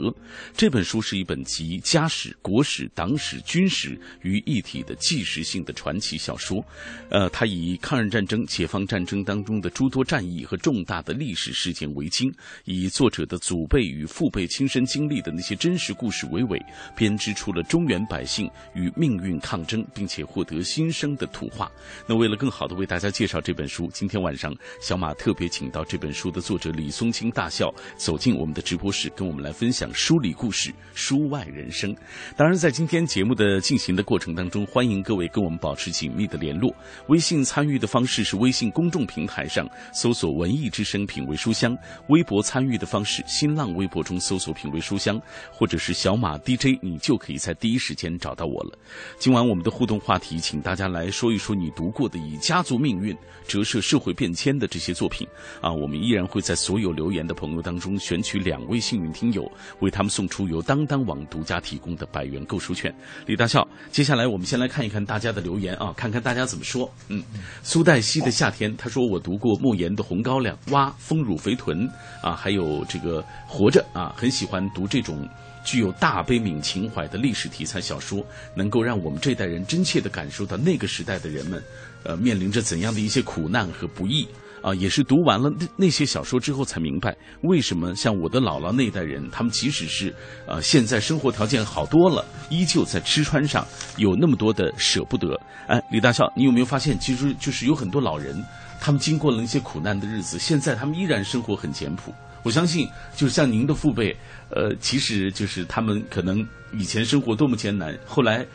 [0.54, 6.62] 这本书是一本集家史、国史、党史、军史于一体的纪实性的传奇小说。
[7.08, 12.30] 呃，它以抗日战争、解放战争当中的诸多战役和重大的历史事件为经，
[12.66, 16.60] 以作者的祖辈与父辈亲身经历的那些真实是故事娓娓，
[16.96, 21.70] 编织出了中原百姓与命运抗争，并且获得新生的图画。
[22.08, 31.94] 那为了更好的为大家介绍这本书，今天晚上小马特别请到这本书的作者李松青大校走进我们的直播室，跟我们来分享书里故事、书外人生。
[32.36, 36.74] 当然，在今天节目的进行的过程当中，欢迎各位跟我们保持紧密的联络。
[37.06, 41.76] 微信参与的方式是微信公众平台上搜索“文艺之声品味书香”，
[42.10, 45.20] 微博参与的方式，新浪微博中搜索“品味书香”
[45.52, 48.78] 或者是小马 DJ，你就可以在第一时间找到我了。
[49.18, 55.26] 今晚我们的互动话题，请大家来说一说你读过的以家族命运折射社会变迁的这些作品
[55.60, 55.72] 啊！
[55.72, 62.94] 我们依然会在所有留言的朋友当中选取两位幸运听友，为他们送出由当当网独家提供的百元购书券。
[63.26, 66.90] 李大笑，接下来我们先来看一看大家的留言啊，看看大家怎么说。
[67.08, 67.22] 嗯，
[67.62, 71.88] 苏黛西的夏天，他说我读过莫言的《红高粱》，蛙丰乳肥臀
[72.22, 75.28] 啊，还有这个活着啊，很喜欢读这种。
[75.66, 78.24] 具有大悲悯情怀的历史题材小说，
[78.54, 81.60] 能够让我们这代人真切地感受到那个时代的人们，
[82.04, 84.26] 呃，面临着怎样的一些苦难和不易
[84.62, 84.72] 啊！
[84.76, 90.14] 也是读完了那那些小说之后，才明白为什么像我的姥姥那一代人，他们即使是
[90.46, 95.36] 呃现在生活条件好多了，依旧在吃穿上有那么多的舍不得。
[95.66, 98.40] 哎，李大笑，你有没有发现，其实就是有很多老人，
[98.80, 102.14] 他们经过了那些苦难的日子，现在他们依然生活很简朴。
[102.46, 104.16] 我相信，就是像您的父辈，
[104.50, 106.38] 呃，其实就是他们可能
[106.72, 108.46] 以前生活多么艰难，后来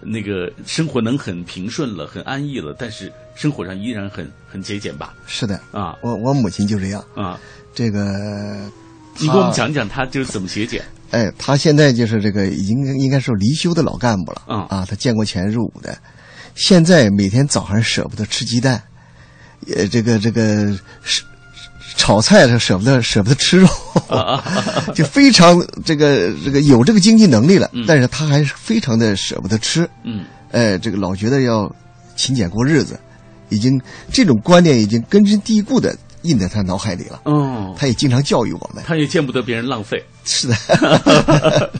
[0.00, 5.12] 那个生活能很平顺了，很安逸了，但是生活上依然很很节俭吧？
[5.26, 7.40] 是的啊，我我母亲就这样啊。
[7.74, 8.70] 这个，
[9.18, 10.80] 你给我们讲讲他就是怎么节俭？
[11.10, 15.98] 哎，他现在就是这个已经应该是离休的老干部了啊啊，他建国前入伍的，
[16.54, 18.80] 现在每天早上舍不得吃鸡蛋，
[19.66, 21.24] 也这个这个是。
[21.96, 23.68] 炒菜他舍不得舍不得吃肉，
[24.94, 29.88] 就非常这个这个有这个经济能力了，但是他还是非常的舍不得吃。
[30.04, 31.70] 嗯，哎，这个老觉得要
[32.16, 32.98] 勤俭过日子，
[33.48, 33.80] 已经
[34.12, 37.22] 这种观念已经根深蒂固的印在他脑海里了。
[37.24, 38.82] 嗯，他也经常教育我们。
[38.86, 40.02] 他也见不得别人浪费。
[40.24, 40.54] 是的，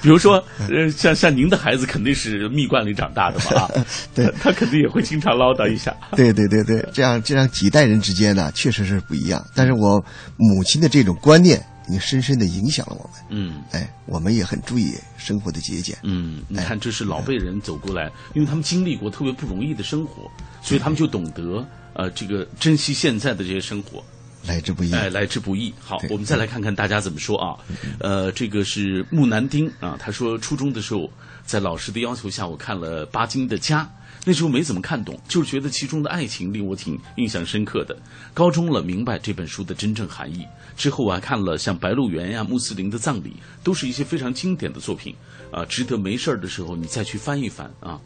[0.00, 3.70] 比如说，呃，像像您的孩子肯定是蜜罐里长大的嘛，
[4.14, 5.94] 对，他肯定也会经常唠叨一下。
[6.16, 9.44] 对对对对，这样这样几代人之间呢，确实是不一样。
[9.54, 10.02] 但是我
[10.36, 13.12] 母亲的这种观念，已经深深的影响了我们。
[13.28, 15.96] 嗯，哎，我们也很注意生活的节俭。
[16.02, 20.22] 嗯，你看，这是老辈人走过来，因为他们经历过特别不容易的生活，
[20.62, 21.64] 所以他们就懂得
[21.98, 24.02] 呃，这个珍惜现在的这些生活。
[24.46, 25.74] 来之不易，哎，来之不易。
[25.80, 27.58] 好，我们再来看看大家怎么说啊？
[27.98, 31.10] 呃，这个是木南丁啊，他说初中的时候，
[31.44, 33.82] 在老师的要求下，我看了巴金的《家》，
[34.24, 37.98] 那时候没怎么看懂，就是觉得其中的爱情令我挺印象深刻的。
[38.32, 43.30] 高中了，明白这本书的真正含义之后，我还看了像《白鹿原》呀、《穆斯林的葬礼》，
[43.64, 45.14] 都是一些非常经典的作品
[45.50, 48.00] 啊，值得没事儿的时候你再去翻一翻啊。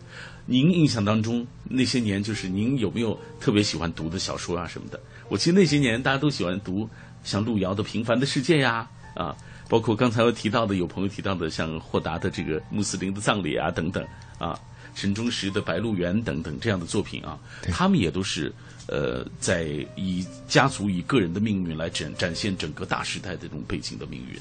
[0.47, 5.01] 您印象当中那些年，就是您有没有特别喜欢读的小说啊什么的？
[5.29, 6.89] 我记得那些年大家都喜欢读
[7.25, 9.37] 像路遥的《平凡的世界》呀，啊，
[9.69, 14.05] 包括刚才我提到的有朋友提到的像霍达的这个《穆斯林的葬礼》啊等等
[14.39, 14.59] 啊，
[14.95, 17.39] 陈忠实的《白鹿原》等等这样的作品啊，
[17.71, 18.53] 他们也都是
[18.89, 24.39] 呃在以家族以个人的命运来展展现整个大时代的这种背景的命运。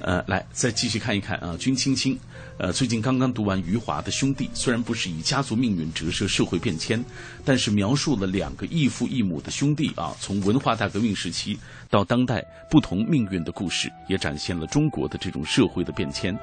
[0.00, 2.18] 呃，来再继续看一看啊，君青青，
[2.56, 7.04] 呃，最近刚刚读完余华的《兄弟》，虽然不是以家族命运折射社会变迁，
[7.44, 11.58] 但是描述了两个异父异母的兄弟啊，从文化大革命时期
[11.90, 16.38] 到当代不同命运的故事，也展现了中国的这种社会的变迁。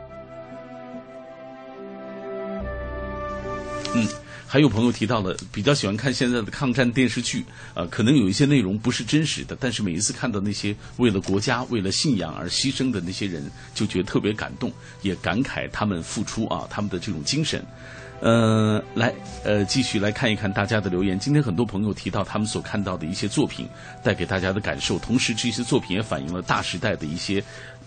[3.95, 4.05] 嗯。
[4.51, 14.69] 还有朋友提到了比较喜欢看现在的抗战电视剧，呃，可能有一些内容不是真实的，但是每一次看到那些为了国家、为了信仰而牺牲的那些人，就觉得特别感动，
[15.03, 17.65] 也感慨他们付出啊，他们的这种精神。
[18.19, 19.13] 呃，来，
[19.45, 21.17] 呃，继续来看一看大家的留言。
[21.17, 23.65] 今天很多朋友提到他们所看到的一些作品
[24.03, 27.41] 带给大家的感受，同时这些作品也反映了大时代的一些。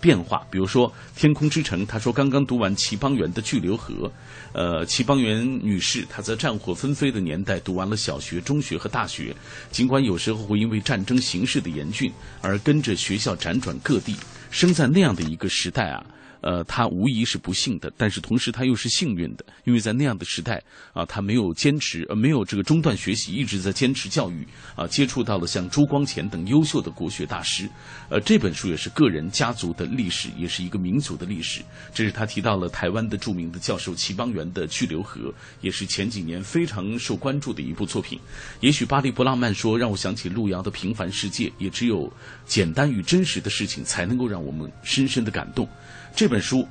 [0.05, 4.07] 变化，比如说《天空之城》，他说刚刚读完齐邦媛的《巨流河》，
[4.53, 9.35] 呃，齐邦媛女士她在战火纷飞的年代读完了小学、中学和大学，
[9.71, 14.15] 尽管有时候会因为战争形势的严峻而跟着学校辗转各地，
[14.51, 16.05] 生在那样的一个时代啊，
[16.45, 20.61] 呃，他无疑是不幸的，但是同时他又是幸运的，因为在那样的时代
[20.93, 27.67] 啊，他没有坚持，呃，没有这个中断学习，一直在坚持教育啊，接触到了像朱光潜等优秀的国学大师。
[28.09, 31.63] 呃，这本书也是个人、家族的历史，也是一个民族的历史。
[31.91, 35.21] 这是他提到了台湾的著名的教授齐邦媛的《巨流河》，
[35.61, 38.19] 也是前几年非常受关注的一部作品。
[38.59, 42.07] 也许巴黎不浪漫说让我想起路遥的《平凡世界》，也只有
[42.45, 45.67] 简单与真实的事情才能够让我们深深的感动。
[46.15, 46.65] 这本书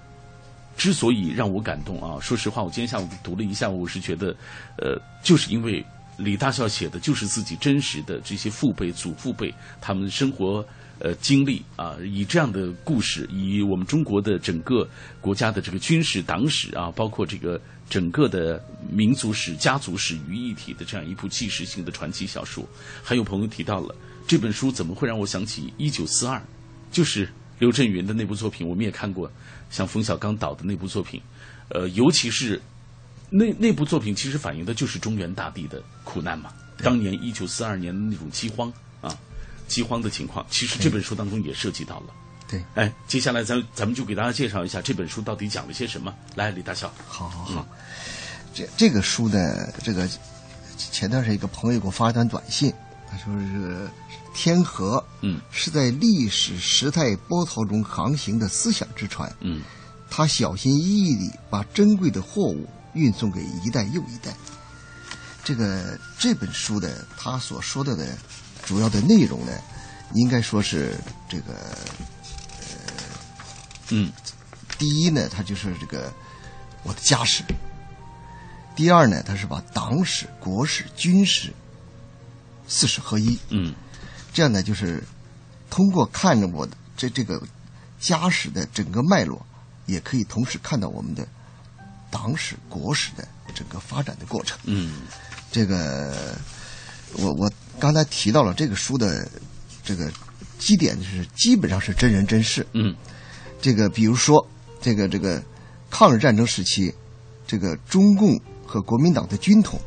[0.77, 4.35] 之所以让我感动啊，说实话，我今天下午读了一下午，我是觉得，
[4.79, 5.85] 呃，就是因为
[6.17, 10.67] 李大校写的就是自己真实的这些父辈、祖父辈他们生活
[10.99, 14.89] 呃经历啊，以这样的故事，以我们中国的整个
[15.21, 22.67] 国家的这个军事、党史啊，包括这个整个的民族史、家族史于一体的这样一部纪实性的传奇小说。
[23.03, 23.95] 还有朋友提到了
[24.27, 26.43] 这本书，怎么会让我想起一九四二？
[26.91, 27.29] 就是
[27.59, 29.31] 刘震云的那部作品，我们也看过。
[29.71, 31.21] 像冯小刚导的那部作品，
[31.69, 32.63] 呃，尤其是
[33.29, 36.53] 那那部作品，其实反映的就是中原大地的苦难嘛。
[36.79, 39.17] 当年一九四二年的那种饥荒啊，
[39.67, 42.07] 饥荒的情况，其实这本书当中也涉及到了。
[42.47, 46.15] 对，哎，接下来咱咱们就给大家介绍一下这本书到底讲了些什么。
[46.37, 46.93] 来，李大笑。
[47.09, 47.67] 好好好，
[48.53, 50.09] 这这个书的，这个
[50.77, 52.73] 前段时间一个朋友给我发一段短信，
[53.11, 53.89] 他说是
[54.35, 59.63] 天河，嗯，是在历史时代波涛中航行的思想之船，嗯，
[60.11, 64.35] 他小心翼翼地把珍贵的货物运送给一代又一代。
[65.45, 68.19] 这个这本书的他所说的的
[68.65, 69.53] 主要的内容呢，
[70.15, 71.53] 应该说是这个，
[72.59, 72.67] 呃，
[73.91, 74.13] 嗯，
[74.77, 76.13] 第一呢，他就是这个
[76.83, 77.43] 我的家史；
[78.75, 81.53] 第二呢，他是把党史、国史、军史
[82.67, 83.73] 四史合一，嗯。
[84.35, 85.01] 这样呢，就是
[85.71, 87.41] 通过看着我的这这个
[88.01, 89.47] 家史的整个脉络，
[89.87, 91.25] 也可以同时看到我们的
[92.11, 94.59] 党史、国史的整个发展的过程。
[94.65, 95.03] 嗯，
[95.53, 96.37] 这个
[97.13, 99.27] 我我刚才提到了这个书的
[99.85, 100.11] 这个
[100.59, 102.67] 基点，就是基本上是真人真事。
[102.73, 102.93] 嗯，
[103.63, 104.45] 这个比如说
[104.81, 105.41] 这个这个
[105.91, 106.93] 抗日战争时期，
[107.47, 109.81] 这个中共和国民党的军统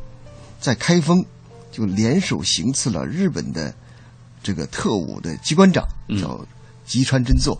[0.61, 1.25] 在开封
[1.69, 3.75] 就联手行刺了日本的。
[4.41, 5.85] 这个特务的机关长
[6.19, 6.45] 叫
[6.85, 7.59] 吉川真作，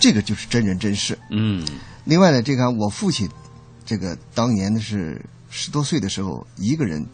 [0.00, 1.18] 这个就是真人真事。
[1.30, 1.66] 嗯，
[2.04, 3.28] 另外呢，这个我父亲，
[3.84, 5.20] 这个当年呢是
[5.50, 7.06] 十多岁的时候，一个人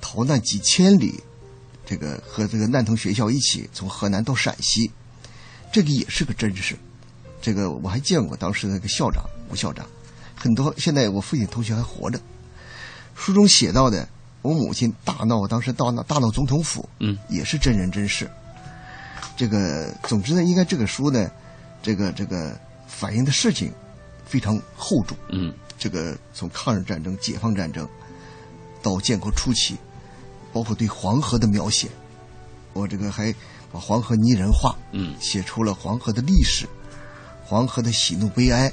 [0.00, 1.20] 逃难几千里，
[1.84, 4.90] 这个和这个难童学校一起从河南到陕西，
[5.72, 6.76] 这个也是个真事。
[7.42, 9.84] 这个我还见过当时那个校长吴校长，
[10.36, 12.20] 很多现在我父亲同学还活着。
[13.16, 14.08] 书中写到的。
[14.44, 18.30] 我母亲大闹，当时到那大闹总统府，嗯，也是真人真事。
[19.38, 21.30] 这个，总之呢，应该这个书呢，
[21.82, 22.54] 这个这个
[22.86, 23.72] 反映的事情
[24.26, 27.88] 非常厚重，嗯，这个从抗日战争、解放战争
[28.82, 29.78] 到建国初期，
[30.52, 31.88] 包括对黄河的描写，
[32.74, 33.34] 我这个还
[33.72, 36.68] 把黄河拟人化，嗯，写出了黄河的历史，
[37.46, 38.70] 黄河的喜怒悲哀，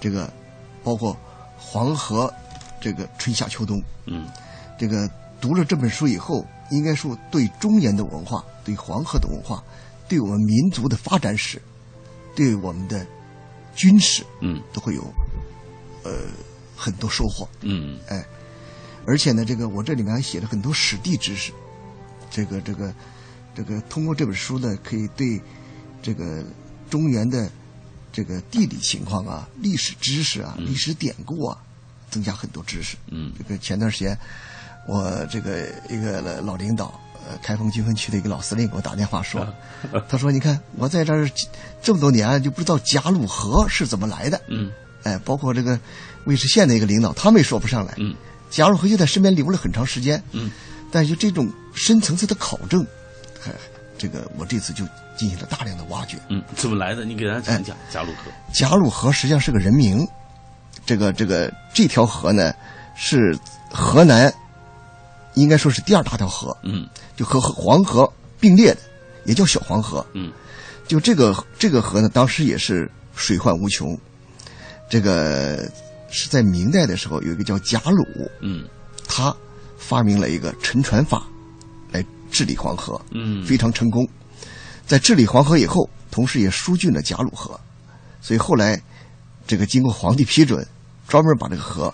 [0.00, 0.32] 这个
[0.84, 1.16] 包括
[1.58, 2.32] 黄河
[2.80, 4.24] 这个春夏秋冬，嗯。
[4.78, 5.08] 这个
[5.40, 9.62] 读了这本书以后，应该说对中原的文化、对黄河的文化、
[10.08, 11.60] 对我们民族的发展史、
[12.34, 13.06] 对我们的
[13.76, 15.02] 军事，嗯，都会有
[16.02, 16.12] 呃
[16.76, 17.48] 很多收获。
[17.60, 18.24] 嗯，哎，
[19.06, 21.52] 而且呢，这个我这里面还写了很多史地知识。
[22.30, 22.92] 这个这个
[23.54, 25.40] 这个，通过这本书呢，可以对
[26.02, 26.44] 这个
[26.90, 27.48] 中原的
[28.12, 31.62] 这个地理情况啊、历史知识啊、历史典故啊，
[32.10, 32.96] 增加很多知识。
[33.08, 34.18] 嗯，这个前段时间。
[34.86, 36.92] 我这个一个老领导，
[37.26, 39.46] 呃，开封军分区的一个老司令给我打电话说，
[40.08, 41.28] 他说：“你看我在这儿
[41.82, 44.70] 这么多年，就不知道贾鲁河是怎么来的。”嗯，
[45.04, 45.78] 哎，包括这个
[46.26, 47.94] 尉氏县的一个领导，他们也说不上来。
[47.96, 48.14] 嗯，
[48.50, 50.22] 贾鲁河就在身边留了很长时间。
[50.32, 50.50] 嗯，
[50.90, 52.86] 但就这种深层次的考证，
[53.40, 53.50] 还
[53.96, 54.84] 这个我这次就
[55.16, 56.18] 进行了大量的挖掘。
[56.28, 57.06] 嗯，怎么来的？
[57.06, 58.30] 你给大家讲讲贾鲁河。
[58.52, 60.06] 贾鲁河实际上是个人名，
[60.84, 62.52] 这个这个这条河呢
[62.94, 63.34] 是
[63.70, 64.30] 河南。
[65.34, 68.80] 应该说是第二大条河，嗯，就和黄河并列的，
[69.24, 70.32] 也叫小黄河，嗯，
[70.86, 73.98] 就这个这个河呢，当时也是水患无穷，
[74.88, 75.68] 这个
[76.08, 78.04] 是在明代的时候，有一个叫贾鲁，
[78.40, 78.64] 嗯，
[79.08, 79.34] 他
[79.76, 81.26] 发明了一个沉船法
[81.90, 84.08] 来治理黄河，嗯，非常成功，
[84.86, 87.58] 在治理黄河以后，同时也疏浚了贾鲁河，
[88.20, 88.80] 所以后来
[89.46, 90.66] 这个经过皇帝批准，
[91.08, 91.92] 专门把这个河。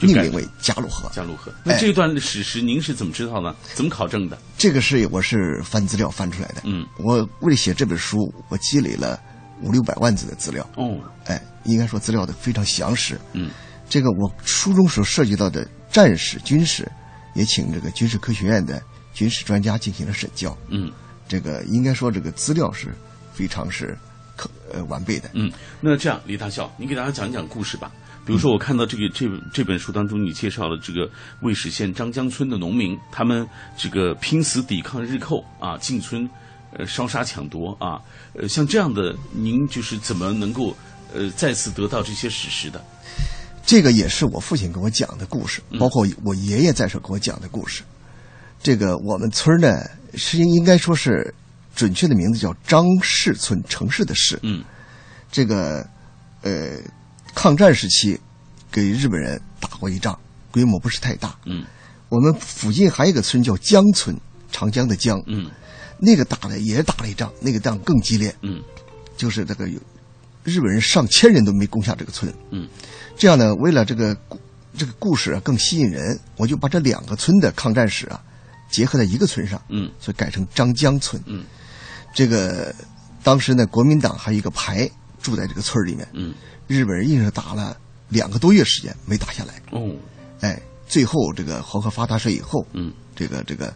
[0.00, 1.10] 命名为加鲁河。
[1.12, 3.54] 加鲁河，那这段史实您是怎么知道呢？
[3.74, 4.38] 怎么考证的？
[4.58, 6.62] 这个是我是翻资料翻出来的。
[6.64, 9.20] 嗯，我为了写这本书，我积累了
[9.62, 10.68] 五六百万字的资料。
[10.76, 13.18] 哦，哎，应该说资料的非常详实。
[13.32, 13.50] 嗯，
[13.88, 16.90] 这个我书中所涉及到的战史、军史，
[17.34, 18.82] 也请这个军事科学院的
[19.12, 20.56] 军事专家进行了审校。
[20.68, 20.90] 嗯，
[21.28, 22.94] 这个应该说这个资料是
[23.32, 23.96] 非常是
[24.36, 25.30] 可呃完备的。
[25.34, 27.90] 嗯，那这样李大校，你给大家讲讲故事吧。
[28.24, 31.08] 比如说，我看到这个这这本书当中，你介绍了这个
[31.42, 33.46] 尉始县张江村的农民，他们
[33.76, 36.28] 这个拼死抵抗日寇啊，进村
[36.72, 38.00] 呃烧杀抢夺啊，
[38.32, 40.74] 呃像这样的，您就是怎么能够
[41.12, 42.82] 呃再次得到这些史实的？
[43.66, 47.82] 这个也是我父亲给我讲的故事，嗯包括我爷爷在时候给我讲的故事。
[48.62, 49.82] 这个我们村呢，
[50.14, 51.34] 是应该说是
[51.74, 54.38] 准确的名字叫张氏村，城市的市。
[54.42, 54.64] 嗯，
[55.30, 55.86] 这个
[56.40, 56.78] 呃，
[57.34, 58.18] 抗战时期
[58.70, 60.18] 给日本人打过一仗，
[60.50, 61.36] 规模不是太大。
[61.44, 61.64] 嗯，
[62.08, 64.16] 我们附近还有一个村叫江村，
[64.50, 65.20] 长江的江。
[65.26, 65.50] 嗯，
[65.98, 68.34] 那个打的也打了一仗，那个仗更激烈。
[68.42, 68.62] 嗯，
[69.16, 69.80] 就是这个有
[70.44, 72.32] 日本人上千人都没攻下这个村。
[72.50, 72.68] 嗯，
[73.16, 74.38] 这样呢，为了这个故
[74.76, 78.22] 这个故事啊更吸引人，我就把这两个村的抗战史啊
[78.70, 79.60] 结合在一个村上。
[79.68, 81.22] 嗯，所以改成张江村。
[81.26, 81.44] 嗯，
[82.14, 82.74] 这个
[83.22, 84.88] 当时呢，国民党还有一个排
[85.22, 86.06] 住在这个村儿里面。
[86.12, 86.34] 嗯，
[86.66, 87.76] 日本人硬是打了
[88.08, 89.54] 两个多月时间没打下来。
[89.70, 89.90] 哦，
[90.40, 93.72] 哎，最后这个黄河发大水以后，嗯，这个这个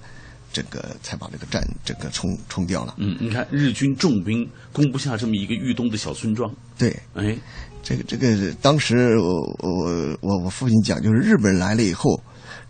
[0.52, 2.94] 这个才把这个战这个冲冲掉了。
[2.98, 6.50] 嗯，你看日军重兵攻不下这么一个豫东的小村庄。
[6.76, 7.36] 对，哎，
[7.82, 12.20] 这个这个当时我我我我父亲讲，就是日本人来了以后，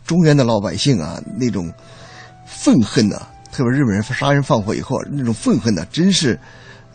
[0.05, 1.73] 中原的老百姓啊那种
[2.47, 6.39] 愤恨呐、特别日本人杀人放火以后那种愤恨呐、真是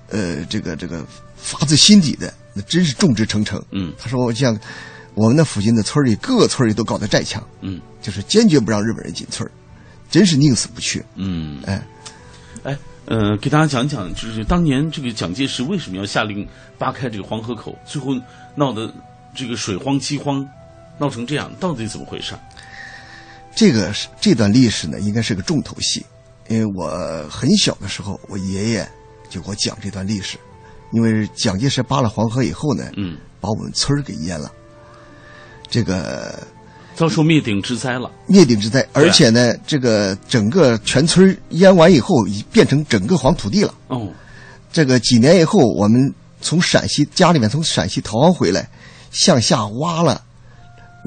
[0.10, 1.06] 呃这个这个
[1.36, 3.64] 发自心底的，那真是众志成城。
[3.72, 4.58] 嗯，他说我像
[5.16, 9.52] 我们那附近的村里，各个村里都搞的寨墙，嗯，就是坚决不让日本人进村儿
[10.10, 11.04] 真是宁死不屈。
[11.16, 11.84] 嗯，哎，
[12.64, 16.48] 哎，呃，给大家讲讲，就是当年这个蒋介石为什么要下令
[16.78, 18.14] 扒开这个黄河口，最后
[18.56, 18.94] 闹得
[19.36, 20.48] 这个水荒饥荒，
[21.00, 22.34] 闹成这样，到底怎么回事？
[23.56, 26.04] 这个是这段历史呢，应该是个重头戏，
[26.48, 28.88] 因为我很小的时候，我爷爷
[29.30, 30.38] 就给我讲这段历史。
[30.94, 34.52] 因为蒋介石扒了黄河以后呢，嗯，把我们村儿给淹了，
[35.68, 36.40] 这个
[36.96, 38.12] 遭受灭顶之灾了。
[38.28, 43.74] 灭顶之灾，而且呢，这个整个全村淹完以后，已变成整个黄土地了。
[43.88, 44.08] 哦，
[44.72, 48.70] 这个几年以后，我们从陕西家里面从陕西逃亡回来，
[49.10, 50.24] 向下挖了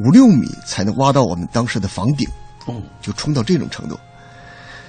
[0.05, 2.29] 五六米才能挖到我们当时的房顶。
[2.67, 3.97] 哦，就冲到这种程度。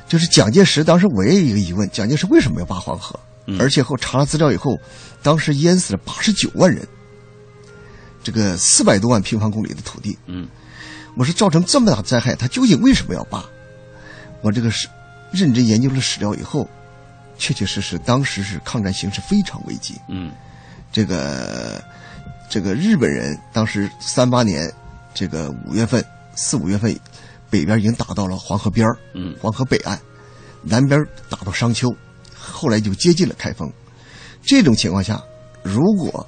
[0.07, 3.19] 就是蒋介石当时我也有一个疑问：蒋介石为什么要扒黄河？
[3.47, 4.77] 嗯而且后查了资料以后，
[5.23, 6.85] 当时淹死了八十九万人，
[8.21, 10.17] 这个四百多万平方公里的土地。
[10.25, 10.47] 嗯，
[11.15, 13.43] 我说造成这么大灾害，他究竟为什么要罢？
[14.41, 14.87] 我这个是
[15.31, 16.69] 认真研究了史料以后，
[17.37, 19.95] 确确实实当时是抗战形势非常危急。
[20.09, 20.31] 嗯，
[20.91, 21.81] 这个
[22.49, 24.71] 这个日本人当时三八年
[25.13, 26.03] 这个五月份
[26.35, 26.93] 四五月份，
[27.49, 29.97] 北边已经打到了黄河边儿嗯，黄河北岸，
[30.61, 31.89] 南边打到商丘，
[32.51, 33.71] 后来就接近了开封。
[34.41, 35.21] 这种情况下，
[35.63, 36.25] 如果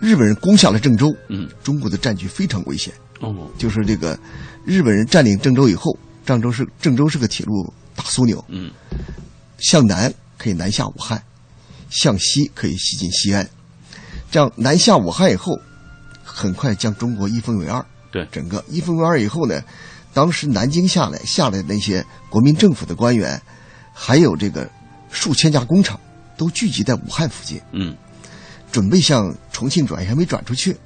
[0.00, 2.92] 日本人攻下了郑州，嗯，中国的战局非常危险。
[3.20, 4.18] 哦，就是这个
[4.64, 5.96] 日本人占领郑州以后，
[6.26, 8.68] 郑州是郑州是个铁路大枢纽，嗯，
[9.58, 11.22] 向南可以南下武汉，
[11.88, 13.48] 向西可以西进西安，
[14.28, 15.56] 这样南下武汉以后，
[16.24, 17.84] 很快将中国一分为二。
[18.10, 19.62] 对，整个一分为二以后呢，
[20.12, 23.40] 当时南京下来下来的那些国民政府的官员，
[23.94, 24.68] 还有这个
[25.12, 26.00] 数千家工厂，
[26.36, 27.60] 都聚集在武汉附近。
[27.70, 27.94] 嗯，
[28.72, 30.76] 准备向重庆转移，还没转出去。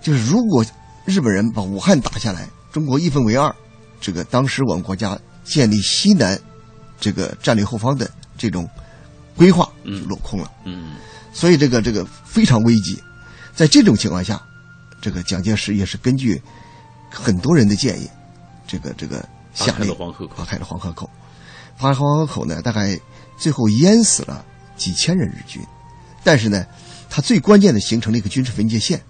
[0.00, 0.64] 就是如果
[1.04, 3.52] 日本人把武汉打下来，中国一分为二，
[4.00, 6.38] 这个当时我们国家建立西南
[7.00, 8.68] 这个战略后方的这种
[9.34, 10.50] 规划就落空了。
[10.64, 10.96] 嗯，
[11.32, 13.02] 所以这个这个非常危急。
[13.54, 14.40] 在这种情况下，
[15.00, 16.40] 这个蒋介石也是根据
[17.10, 18.08] 很多人的建议，
[18.66, 21.10] 这个这个下令了黄河口扒开了黄河口。
[21.76, 22.98] 扒开黄河口呢，大概
[23.40, 24.44] 最后淹死了
[24.76, 25.62] 几千人日军，
[26.22, 26.66] 但是呢，
[27.08, 29.00] 它最关键的形成了一个军事分界线，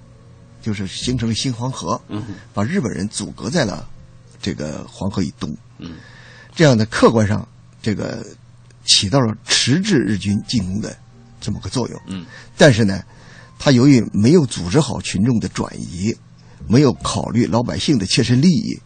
[0.62, 2.22] 就是形成了新黄河，嗯
[2.54, 3.90] 把日本人阻隔在了
[4.40, 5.54] 这个黄河以东。
[5.78, 5.96] 嗯，
[6.54, 7.46] 这样的客观上，
[7.82, 8.24] 这个
[8.84, 10.96] 起到了迟滞日军进攻的
[11.40, 12.00] 这么个作用。
[12.06, 12.24] 嗯，
[12.56, 13.02] 但是呢，
[13.58, 16.16] 他由于没有组织好群众的转移，
[16.68, 18.78] 没有考虑老百姓的切身利益，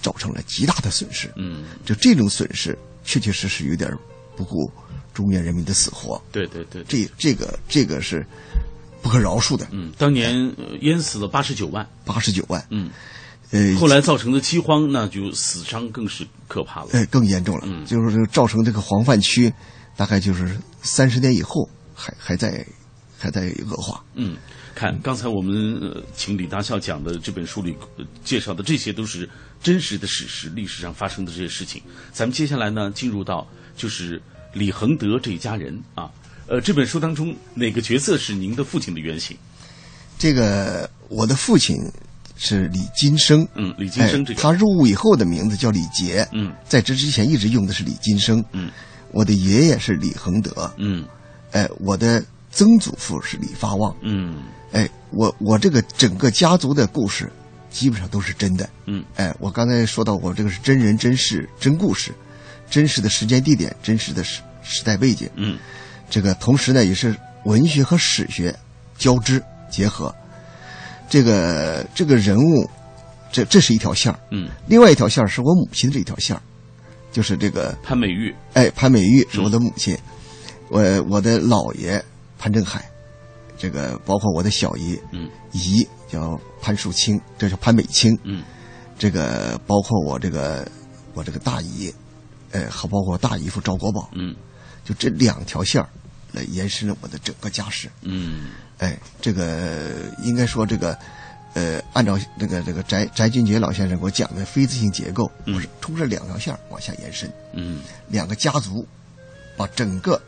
[0.00, 1.28] 造成了极大的损失。
[1.36, 3.90] 嗯，就这种损失，确确实实有点
[4.36, 4.70] 不顾
[5.12, 6.22] 中原人民的死活。
[6.30, 8.26] 对对对，这这个这个是
[9.00, 9.66] 不可饶恕的。
[9.70, 12.90] 嗯，当年呃淹死了八十九万，八十九万，嗯，
[13.50, 16.88] 呃，后来造成的饥荒，那就死伤更是可怕了。
[16.92, 19.52] 呃，更严重了，嗯就是造成这个黄泛区，
[19.96, 22.66] 大概就是三十年以后还还在
[23.18, 24.02] 还在恶化。
[24.14, 24.36] 嗯，
[24.74, 29.28] 看刚才我们、呃、请李大校讲的这本书里、呃、介绍的，这些都是
[29.62, 31.82] 真实的史实，历史上发生的这些事情。
[32.12, 33.46] 咱们接下来呢，进入到
[33.76, 34.20] 就是
[34.52, 36.10] 李恒德这一家人啊。
[36.48, 39.36] 呃，这本书当中哪个角色是您的父亲的原型？
[40.18, 41.76] 这个我的父亲
[42.36, 48.70] 是李金生，嗯，李金生这个、哎，他入伍以后的名字叫李杰，嗯，在这之前一直用的是李金生，嗯，
[49.12, 51.06] 我的爷爷是李恒德，嗯，
[51.52, 54.42] 哎，我的曾祖父是李发旺，嗯，
[54.72, 57.30] 哎，我我这个整个家族的故事
[57.70, 62.12] 基本上都是真的，嗯，哎，我刚才说到我这个是真人真事真故事，
[62.72, 65.58] 真实的时间地点，真实的时时代背景，嗯。
[66.08, 67.14] 这个同时呢，也是
[67.44, 68.54] 文学和史学
[68.98, 70.14] 交织结合。
[71.08, 72.70] 这个这个人物，
[73.30, 76.38] 这这是一条线嗯，另外一条线是我母亲的这一条线
[77.10, 78.34] 就是这个潘美玉。
[78.52, 80.00] 哎，潘美玉是我的母亲，嗯、
[80.68, 82.02] 我我的姥爷
[82.38, 82.84] 潘振海，
[83.56, 88.42] 这个包括我的小姨，嗯，姨叫潘树清，这叫潘美清，嗯，
[88.98, 90.68] 这个包括我这个
[91.14, 91.92] 我这个大姨，
[92.52, 94.34] 呃，还包括大姨夫赵国宝，嗯。
[94.84, 95.88] 就这两条线儿
[96.32, 97.88] 来延伸了我的整个家世。
[98.00, 99.92] 嗯，哎，这个
[100.24, 100.98] 应该说这个，
[101.54, 107.32] 呃，按照那个这个翟翟俊杰老先生给我讲的非字性结构，嗯、我是通过两条线往下延伸。
[107.52, 108.84] 嗯，两个家族
[109.56, 110.20] 把整个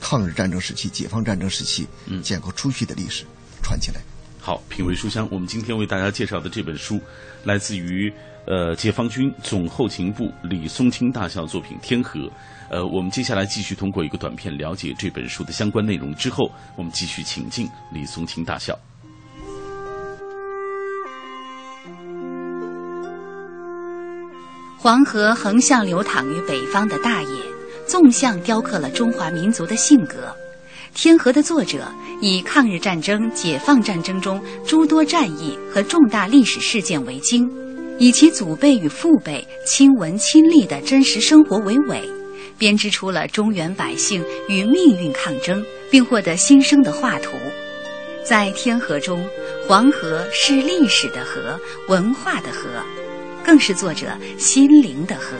[0.00, 3.24] 抗日战争时期、解放战争时期嗯建构出去的历史
[3.62, 4.00] 传起来。
[4.40, 7.00] 好，品味书香，我们今天为大家介绍的这本书，
[7.44, 8.12] 来自于
[8.46, 12.20] 呃解放军总后勤部李松青大校作品《天河》。
[12.70, 18.76] 呃，我们接下来继续通过一个短片了解这本书的相关内容，之后我们继续请进李松青大校。
[24.76, 27.28] 黄河横向流淌于北方的大野，
[27.86, 30.34] 纵向雕刻了中华民族的性格。
[30.96, 31.90] 《天河》的作者
[32.20, 37.50] 以抗日战争、解放战争中诸多战役和重大历史事件为经，
[37.98, 42.02] 以其祖辈与父辈亲闻亲历的真实生活为纬。
[42.56, 47.36] 编织出了中原百姓与命运抗争，并获得新生的画图。
[48.24, 49.26] 在天河中，
[49.66, 52.68] 黄河是历史的河，文化的河，
[53.44, 54.06] 更是作者
[54.38, 55.36] 心灵的河。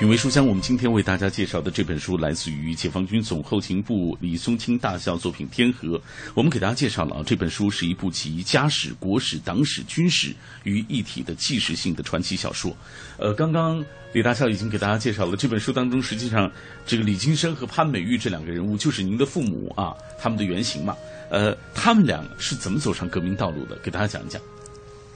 [0.00, 5.88] 品味书香，我们今天为大家介绍的这本书来自于解放军总后勤部李松青大校作品《天河》。
[6.34, 10.34] 我们给大家介绍了啊，这本书是一部集家史、国史、党史、军史
[10.64, 12.74] 于一体的纪实性的传奇小说。
[13.18, 13.84] 呃，刚刚
[14.14, 16.50] 李大校已经给大家介绍了这本书当中，实际上
[16.86, 20.96] 这个李金生和潘美玉这两个人物就是您的父母啊，他们的原型嘛。
[21.30, 23.76] 呃，他们俩是怎么走上革命道路的？
[23.82, 24.40] 给大家讲一讲。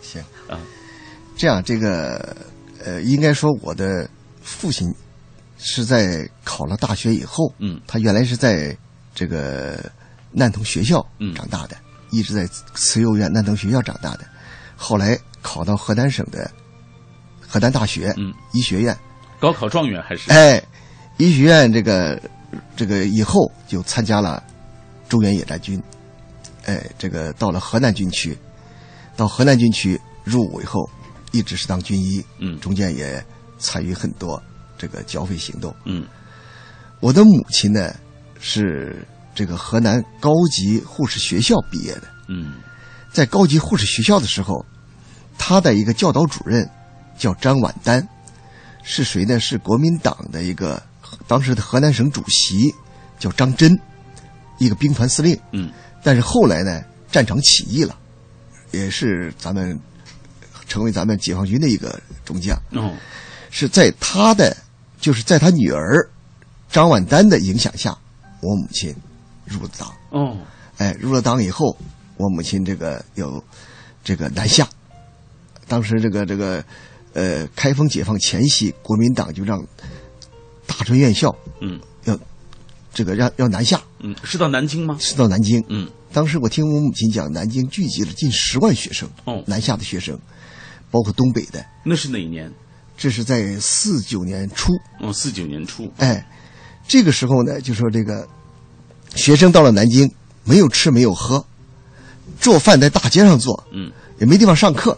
[0.02, 0.60] 行啊，
[1.38, 2.36] 这样这个
[2.84, 4.06] 呃，应该说我的。
[4.44, 4.94] 父亲
[5.58, 8.76] 是在考了大学以后，嗯，他原来是在
[9.14, 9.90] 这个
[10.30, 11.80] 南通学校长大的，嗯、
[12.10, 14.26] 一直在慈幼院南通学校长大的，
[14.76, 16.50] 后来考到河南省的
[17.40, 18.94] 河南大学，嗯，医学院，
[19.40, 20.30] 高考状元还是？
[20.30, 20.62] 哎，
[21.16, 22.20] 医学院这个
[22.76, 24.44] 这个以后就参加了
[25.08, 25.82] 中原野战军，
[26.66, 28.36] 哎，这个到了河南军区，
[29.16, 30.86] 到河南军区入伍以后，
[31.32, 33.24] 一直是当军医，嗯，中间也。
[33.64, 34.40] 参与很多
[34.76, 35.74] 这个剿匪行动。
[35.86, 36.06] 嗯，
[37.00, 37.94] 我的母亲呢
[38.38, 42.02] 是这个河南高级护士学校毕业的。
[42.28, 42.56] 嗯，
[43.10, 44.64] 在高级护士学校的时候，
[45.38, 46.68] 她的一个教导主任
[47.18, 48.06] 叫张婉丹，
[48.82, 49.40] 是谁呢？
[49.40, 50.82] 是国民党的一个
[51.26, 52.74] 当时的河南省主席
[53.18, 53.78] 叫张真，
[54.58, 55.38] 一个兵团司令。
[55.52, 57.96] 嗯，但是后来呢，战场起义了，
[58.72, 59.78] 也是咱们
[60.68, 62.54] 成为咱们解放军的一个中将。
[62.72, 62.94] 哦。
[63.56, 64.56] 是在他的，
[65.00, 66.10] 就是在他女儿
[66.68, 67.96] 张婉丹的影响下，
[68.40, 68.92] 我母亲
[69.44, 69.94] 入了党。
[70.10, 70.36] 哦，
[70.78, 71.76] 哎，入了党以后，
[72.16, 73.42] 我母亲这个有
[74.02, 74.68] 这个南下。
[75.68, 76.64] 当时这个这个
[77.12, 79.64] 呃，开封解放前夕，国民党就让
[80.66, 82.18] 大专院校嗯要
[82.92, 83.80] 这个让要南下。
[84.00, 84.96] 嗯，是到南京吗？
[84.98, 85.64] 是到南京。
[85.68, 89.08] 嗯，当时我听我母亲讲，南京聚集了近十万学生。
[89.26, 90.18] 哦，南下的学生，
[90.90, 91.64] 包括东北的。
[91.84, 92.52] 那是哪一年？
[92.96, 96.26] 这是在四九年初，哦，四九年初，哎，
[96.86, 98.26] 这个时候呢，就说这个
[99.14, 100.10] 学生到了南京，
[100.44, 101.44] 没有吃，没有喝，
[102.40, 104.96] 做饭在大街上做，嗯，也没地方上课，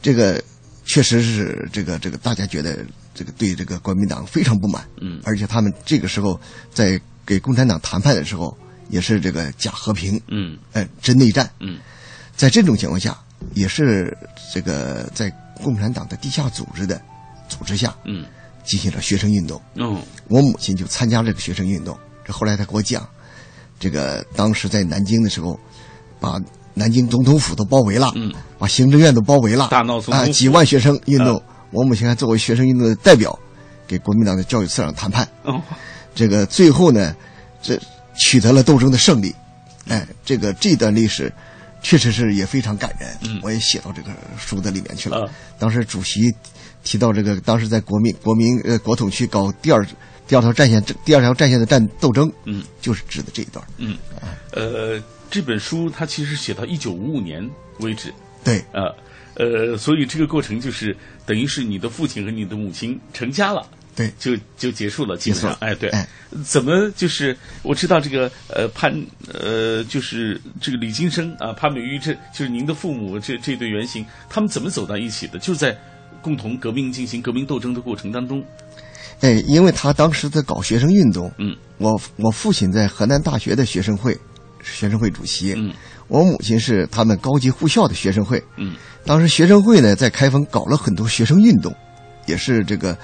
[0.00, 0.42] 这个
[0.84, 2.84] 确实是这个这个大家觉得
[3.14, 6.40] 这个对这个国民党非常不满，嗯，而且他们这个时候
[6.72, 8.56] 在给共产党谈判的时候，
[8.88, 11.78] 也是这个假和平，嗯，哎，真内战，嗯，
[12.36, 13.18] 在这种情况下，
[13.54, 14.16] 也是
[14.54, 15.32] 这个在
[15.62, 17.00] 共产党的地下组织的
[17.48, 18.26] 组织下，嗯，
[18.64, 23.08] 进行了学生运动，嗯，我母亲就参加这个学生运动，这后来她给我讲，
[23.78, 25.58] 这个当时在南京的时候，
[26.20, 26.38] 把
[26.74, 33.38] 南京总统府都包围了，嗯，把行政院都包围了，大闹啊，府几万学生运动，我母亲还作为学生运动的代表，
[33.86, 35.60] 给国民党的教育次长谈判，哦，
[36.14, 37.14] 这个最后呢，
[37.62, 37.78] 这
[38.16, 39.34] 取得了斗争的胜利，
[39.88, 41.32] 哎，这个这段历史
[41.82, 45.24] 确实是也非常感人，嗯我也写到这个书的里面去了。
[45.24, 46.32] 啊当时主席
[46.84, 49.84] 提到这个，当时在国民国民呃国统区搞第二
[50.26, 53.64] 第二条战线第二条战线的战斗争，嗯，就是指的这一段。
[53.78, 53.96] 嗯，
[54.52, 57.48] 呃，这本书它其实写到一九五五年
[57.80, 58.12] 为止，
[58.42, 58.90] 对，啊，
[59.34, 63.64] 呃，所以这个过程就是等于是你的父亲和你的母亲成家了。
[63.94, 66.06] 对，就就结束了，基本上哎，对，哎。
[66.46, 68.90] 怎么就是我知道这个呃潘
[69.34, 75.38] 呃就是这个李金生啊潘美玉这就是您的父母这这对原型，他们怎么走到一起的？
[75.38, 75.78] 就是在
[76.22, 78.42] 共同革命进行革命斗争的过程当中，
[79.20, 84.18] 哎，因为他当时在搞学生运动，嗯，我我父亲在河南大学的学生会，
[84.62, 85.70] 学生会主席，嗯，
[86.08, 88.74] 我母亲是他们高级护校的学生会，嗯，
[89.04, 91.74] 当时学生会呢在开封搞了很多学生运动，
[92.26, 92.96] 也是这个，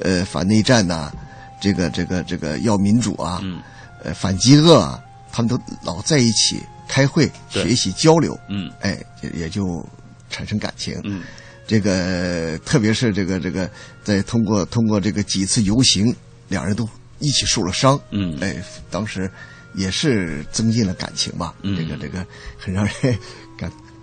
[0.00, 1.12] 呃，反内战呐、
[1.60, 3.60] 这个这个这个要民主啊，嗯，
[4.02, 9.84] 呃，反饥饿啊，他们都老在一起开会、学习、交流，嗯，哎，也也就
[10.30, 11.22] 产生感情，嗯，
[11.66, 13.70] 这个特别是这个这个，
[14.04, 16.14] 在通过通过这个几次游行，
[16.48, 16.88] 两人都
[17.18, 18.56] 一起受了伤，嗯，哎，
[18.90, 19.30] 当时
[19.74, 21.76] 也是增进了感情吧，嗯。
[21.76, 22.24] 这个这个
[22.58, 23.18] 很让人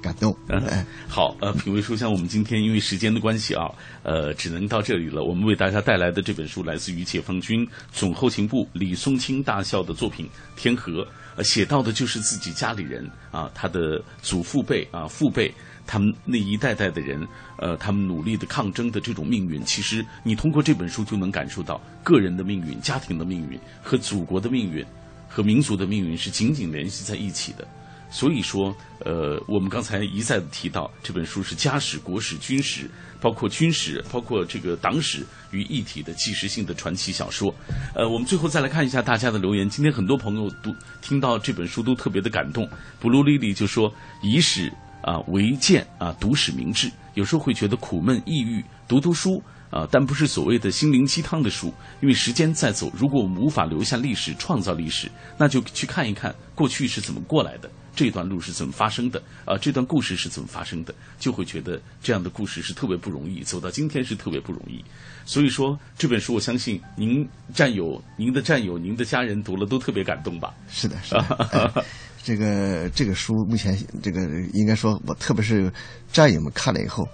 [0.03, 3.71] 感感动，哎，好，呃，品味书香，我们今天因为时间的关系啊，
[4.03, 5.23] 呃，只能到这里了。
[5.23, 10.25] 我们为大家带来的这本书来自于解放军总后勤部李松青大校的作品
[10.57, 10.91] 《天河》，
[11.37, 15.53] 呃，写到的就是自己家里人啊，他的祖父辈啊、父辈。
[15.85, 17.27] 他们那一代代的人，
[17.57, 24.85] 呃，他们努力的抗争的这种命运，其实你通过这本书就能感受到个人的命运、家庭的命运和祖国的命运
[25.27, 27.67] 和民族的命运是紧紧联系在一起的。
[28.13, 32.87] 所以说，呃，我们刚才一再的提到，这本书是家史、国史、军史，
[33.19, 37.51] 包括军史，包括这个党史于一体的纪实性的传奇小说。
[37.95, 39.67] 呃，我们最后再来看一下大家的留言。
[39.67, 42.69] 今天很多朋友读听到这本书都特别的感动。
[42.99, 43.91] 布鲁莉莉就说
[44.21, 46.91] ：“以史啊为鉴啊，读史明智。
[47.15, 49.41] 有时候会觉得苦闷抑郁，读读书。”
[49.73, 52.91] 啊，但不是所谓的心灵鸡汤的书，因为时间在走。
[52.95, 64.83] 如果我们无法留下历史、创造历史，那就去看一看过去是怎么过来的，这段路是怎么发生的，啊，这段故事是怎么发生的，就会觉得这样的故事是特别不容易，走到今天是特别不容易。
[65.25, 70.53] 所以说这本书，我相信您战友、您的战友、您的家人读了都特别感动吧？
[70.67, 71.21] 是的，是的。
[71.51, 71.83] 哎
[72.25, 74.21] 这个这个书目前这个
[74.53, 75.69] 应该说，我特别是
[76.11, 77.05] 战友们看了以后，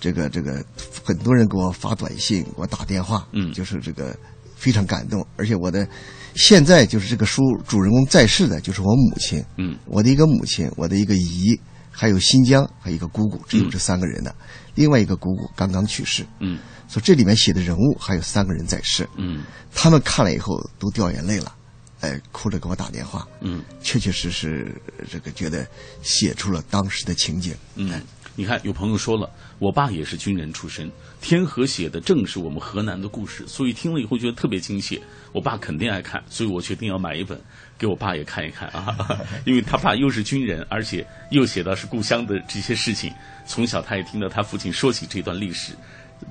[0.00, 0.64] 这个这个
[1.04, 4.18] 很多人给我发短信，给我打电话，嗯，就是这个
[4.56, 5.24] 非常感动。
[5.36, 5.86] 而且我的
[6.34, 11.58] 现在就是这个书主人公在世的就是我母亲，嗯，我的一个母亲，我的一个姨，
[11.90, 14.32] 还有新疆，还有一个姑姑，只有这三个人呢。
[14.74, 16.58] 另外一个姑姑刚刚去世，嗯，
[16.88, 19.42] 所以这里面写的人物还有三个人在世，嗯，
[19.74, 21.54] 他们看了以后都掉眼泪了。
[22.00, 24.74] 哎，哭着给我打电话，嗯，确确实实
[25.10, 25.66] 这个觉得
[26.00, 28.00] 写出了当时的情景，嗯，
[28.34, 29.28] 你看有朋友说了，
[29.58, 30.90] 我爸也是军人出身，
[31.20, 35.00] 天河写的正是我们河南的故事，所以听了以后觉得特别亲切。
[35.32, 37.40] 我爸肯定爱看，所以我决定要买一本
[37.78, 38.96] 给我爸也看一看啊，
[39.44, 43.12] 因为他爸又是军人，而且又写到是故乡的这些事情，
[43.46, 45.74] 从小他也听到他父亲说起这段历史。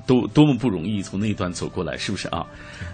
[0.06, 2.46] 都多么不容易从那一段走过来，是不是啊？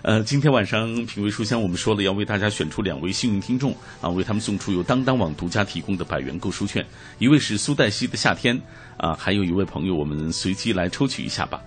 [0.02, 6.86] 呃，今天晚上品味书香，我们说了要为大家选出两位幸运听众啊，为他们送出由当当网独家提供的百元购书券。
[7.20, 8.58] 一位是苏黛西的夏天
[8.96, 11.62] 啊，还有一位朋友，我们随机来抽取一下吧。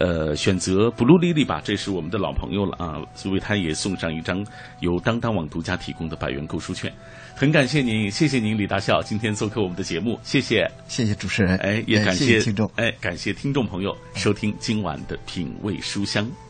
[0.00, 4.44] 呃，选择 blue lily 吧，这是我们的老朋友了啊，所以他也送上一张
[4.80, 6.90] 由当当网独家提供的百元购书券。
[7.36, 16.49] 很感谢您，谢谢您，李大笑，今天做客我们的节目，谢谢，谢谢主持人，哎，也感谢谢听众，哎，感谢听众朋友收听今晚的品味书香。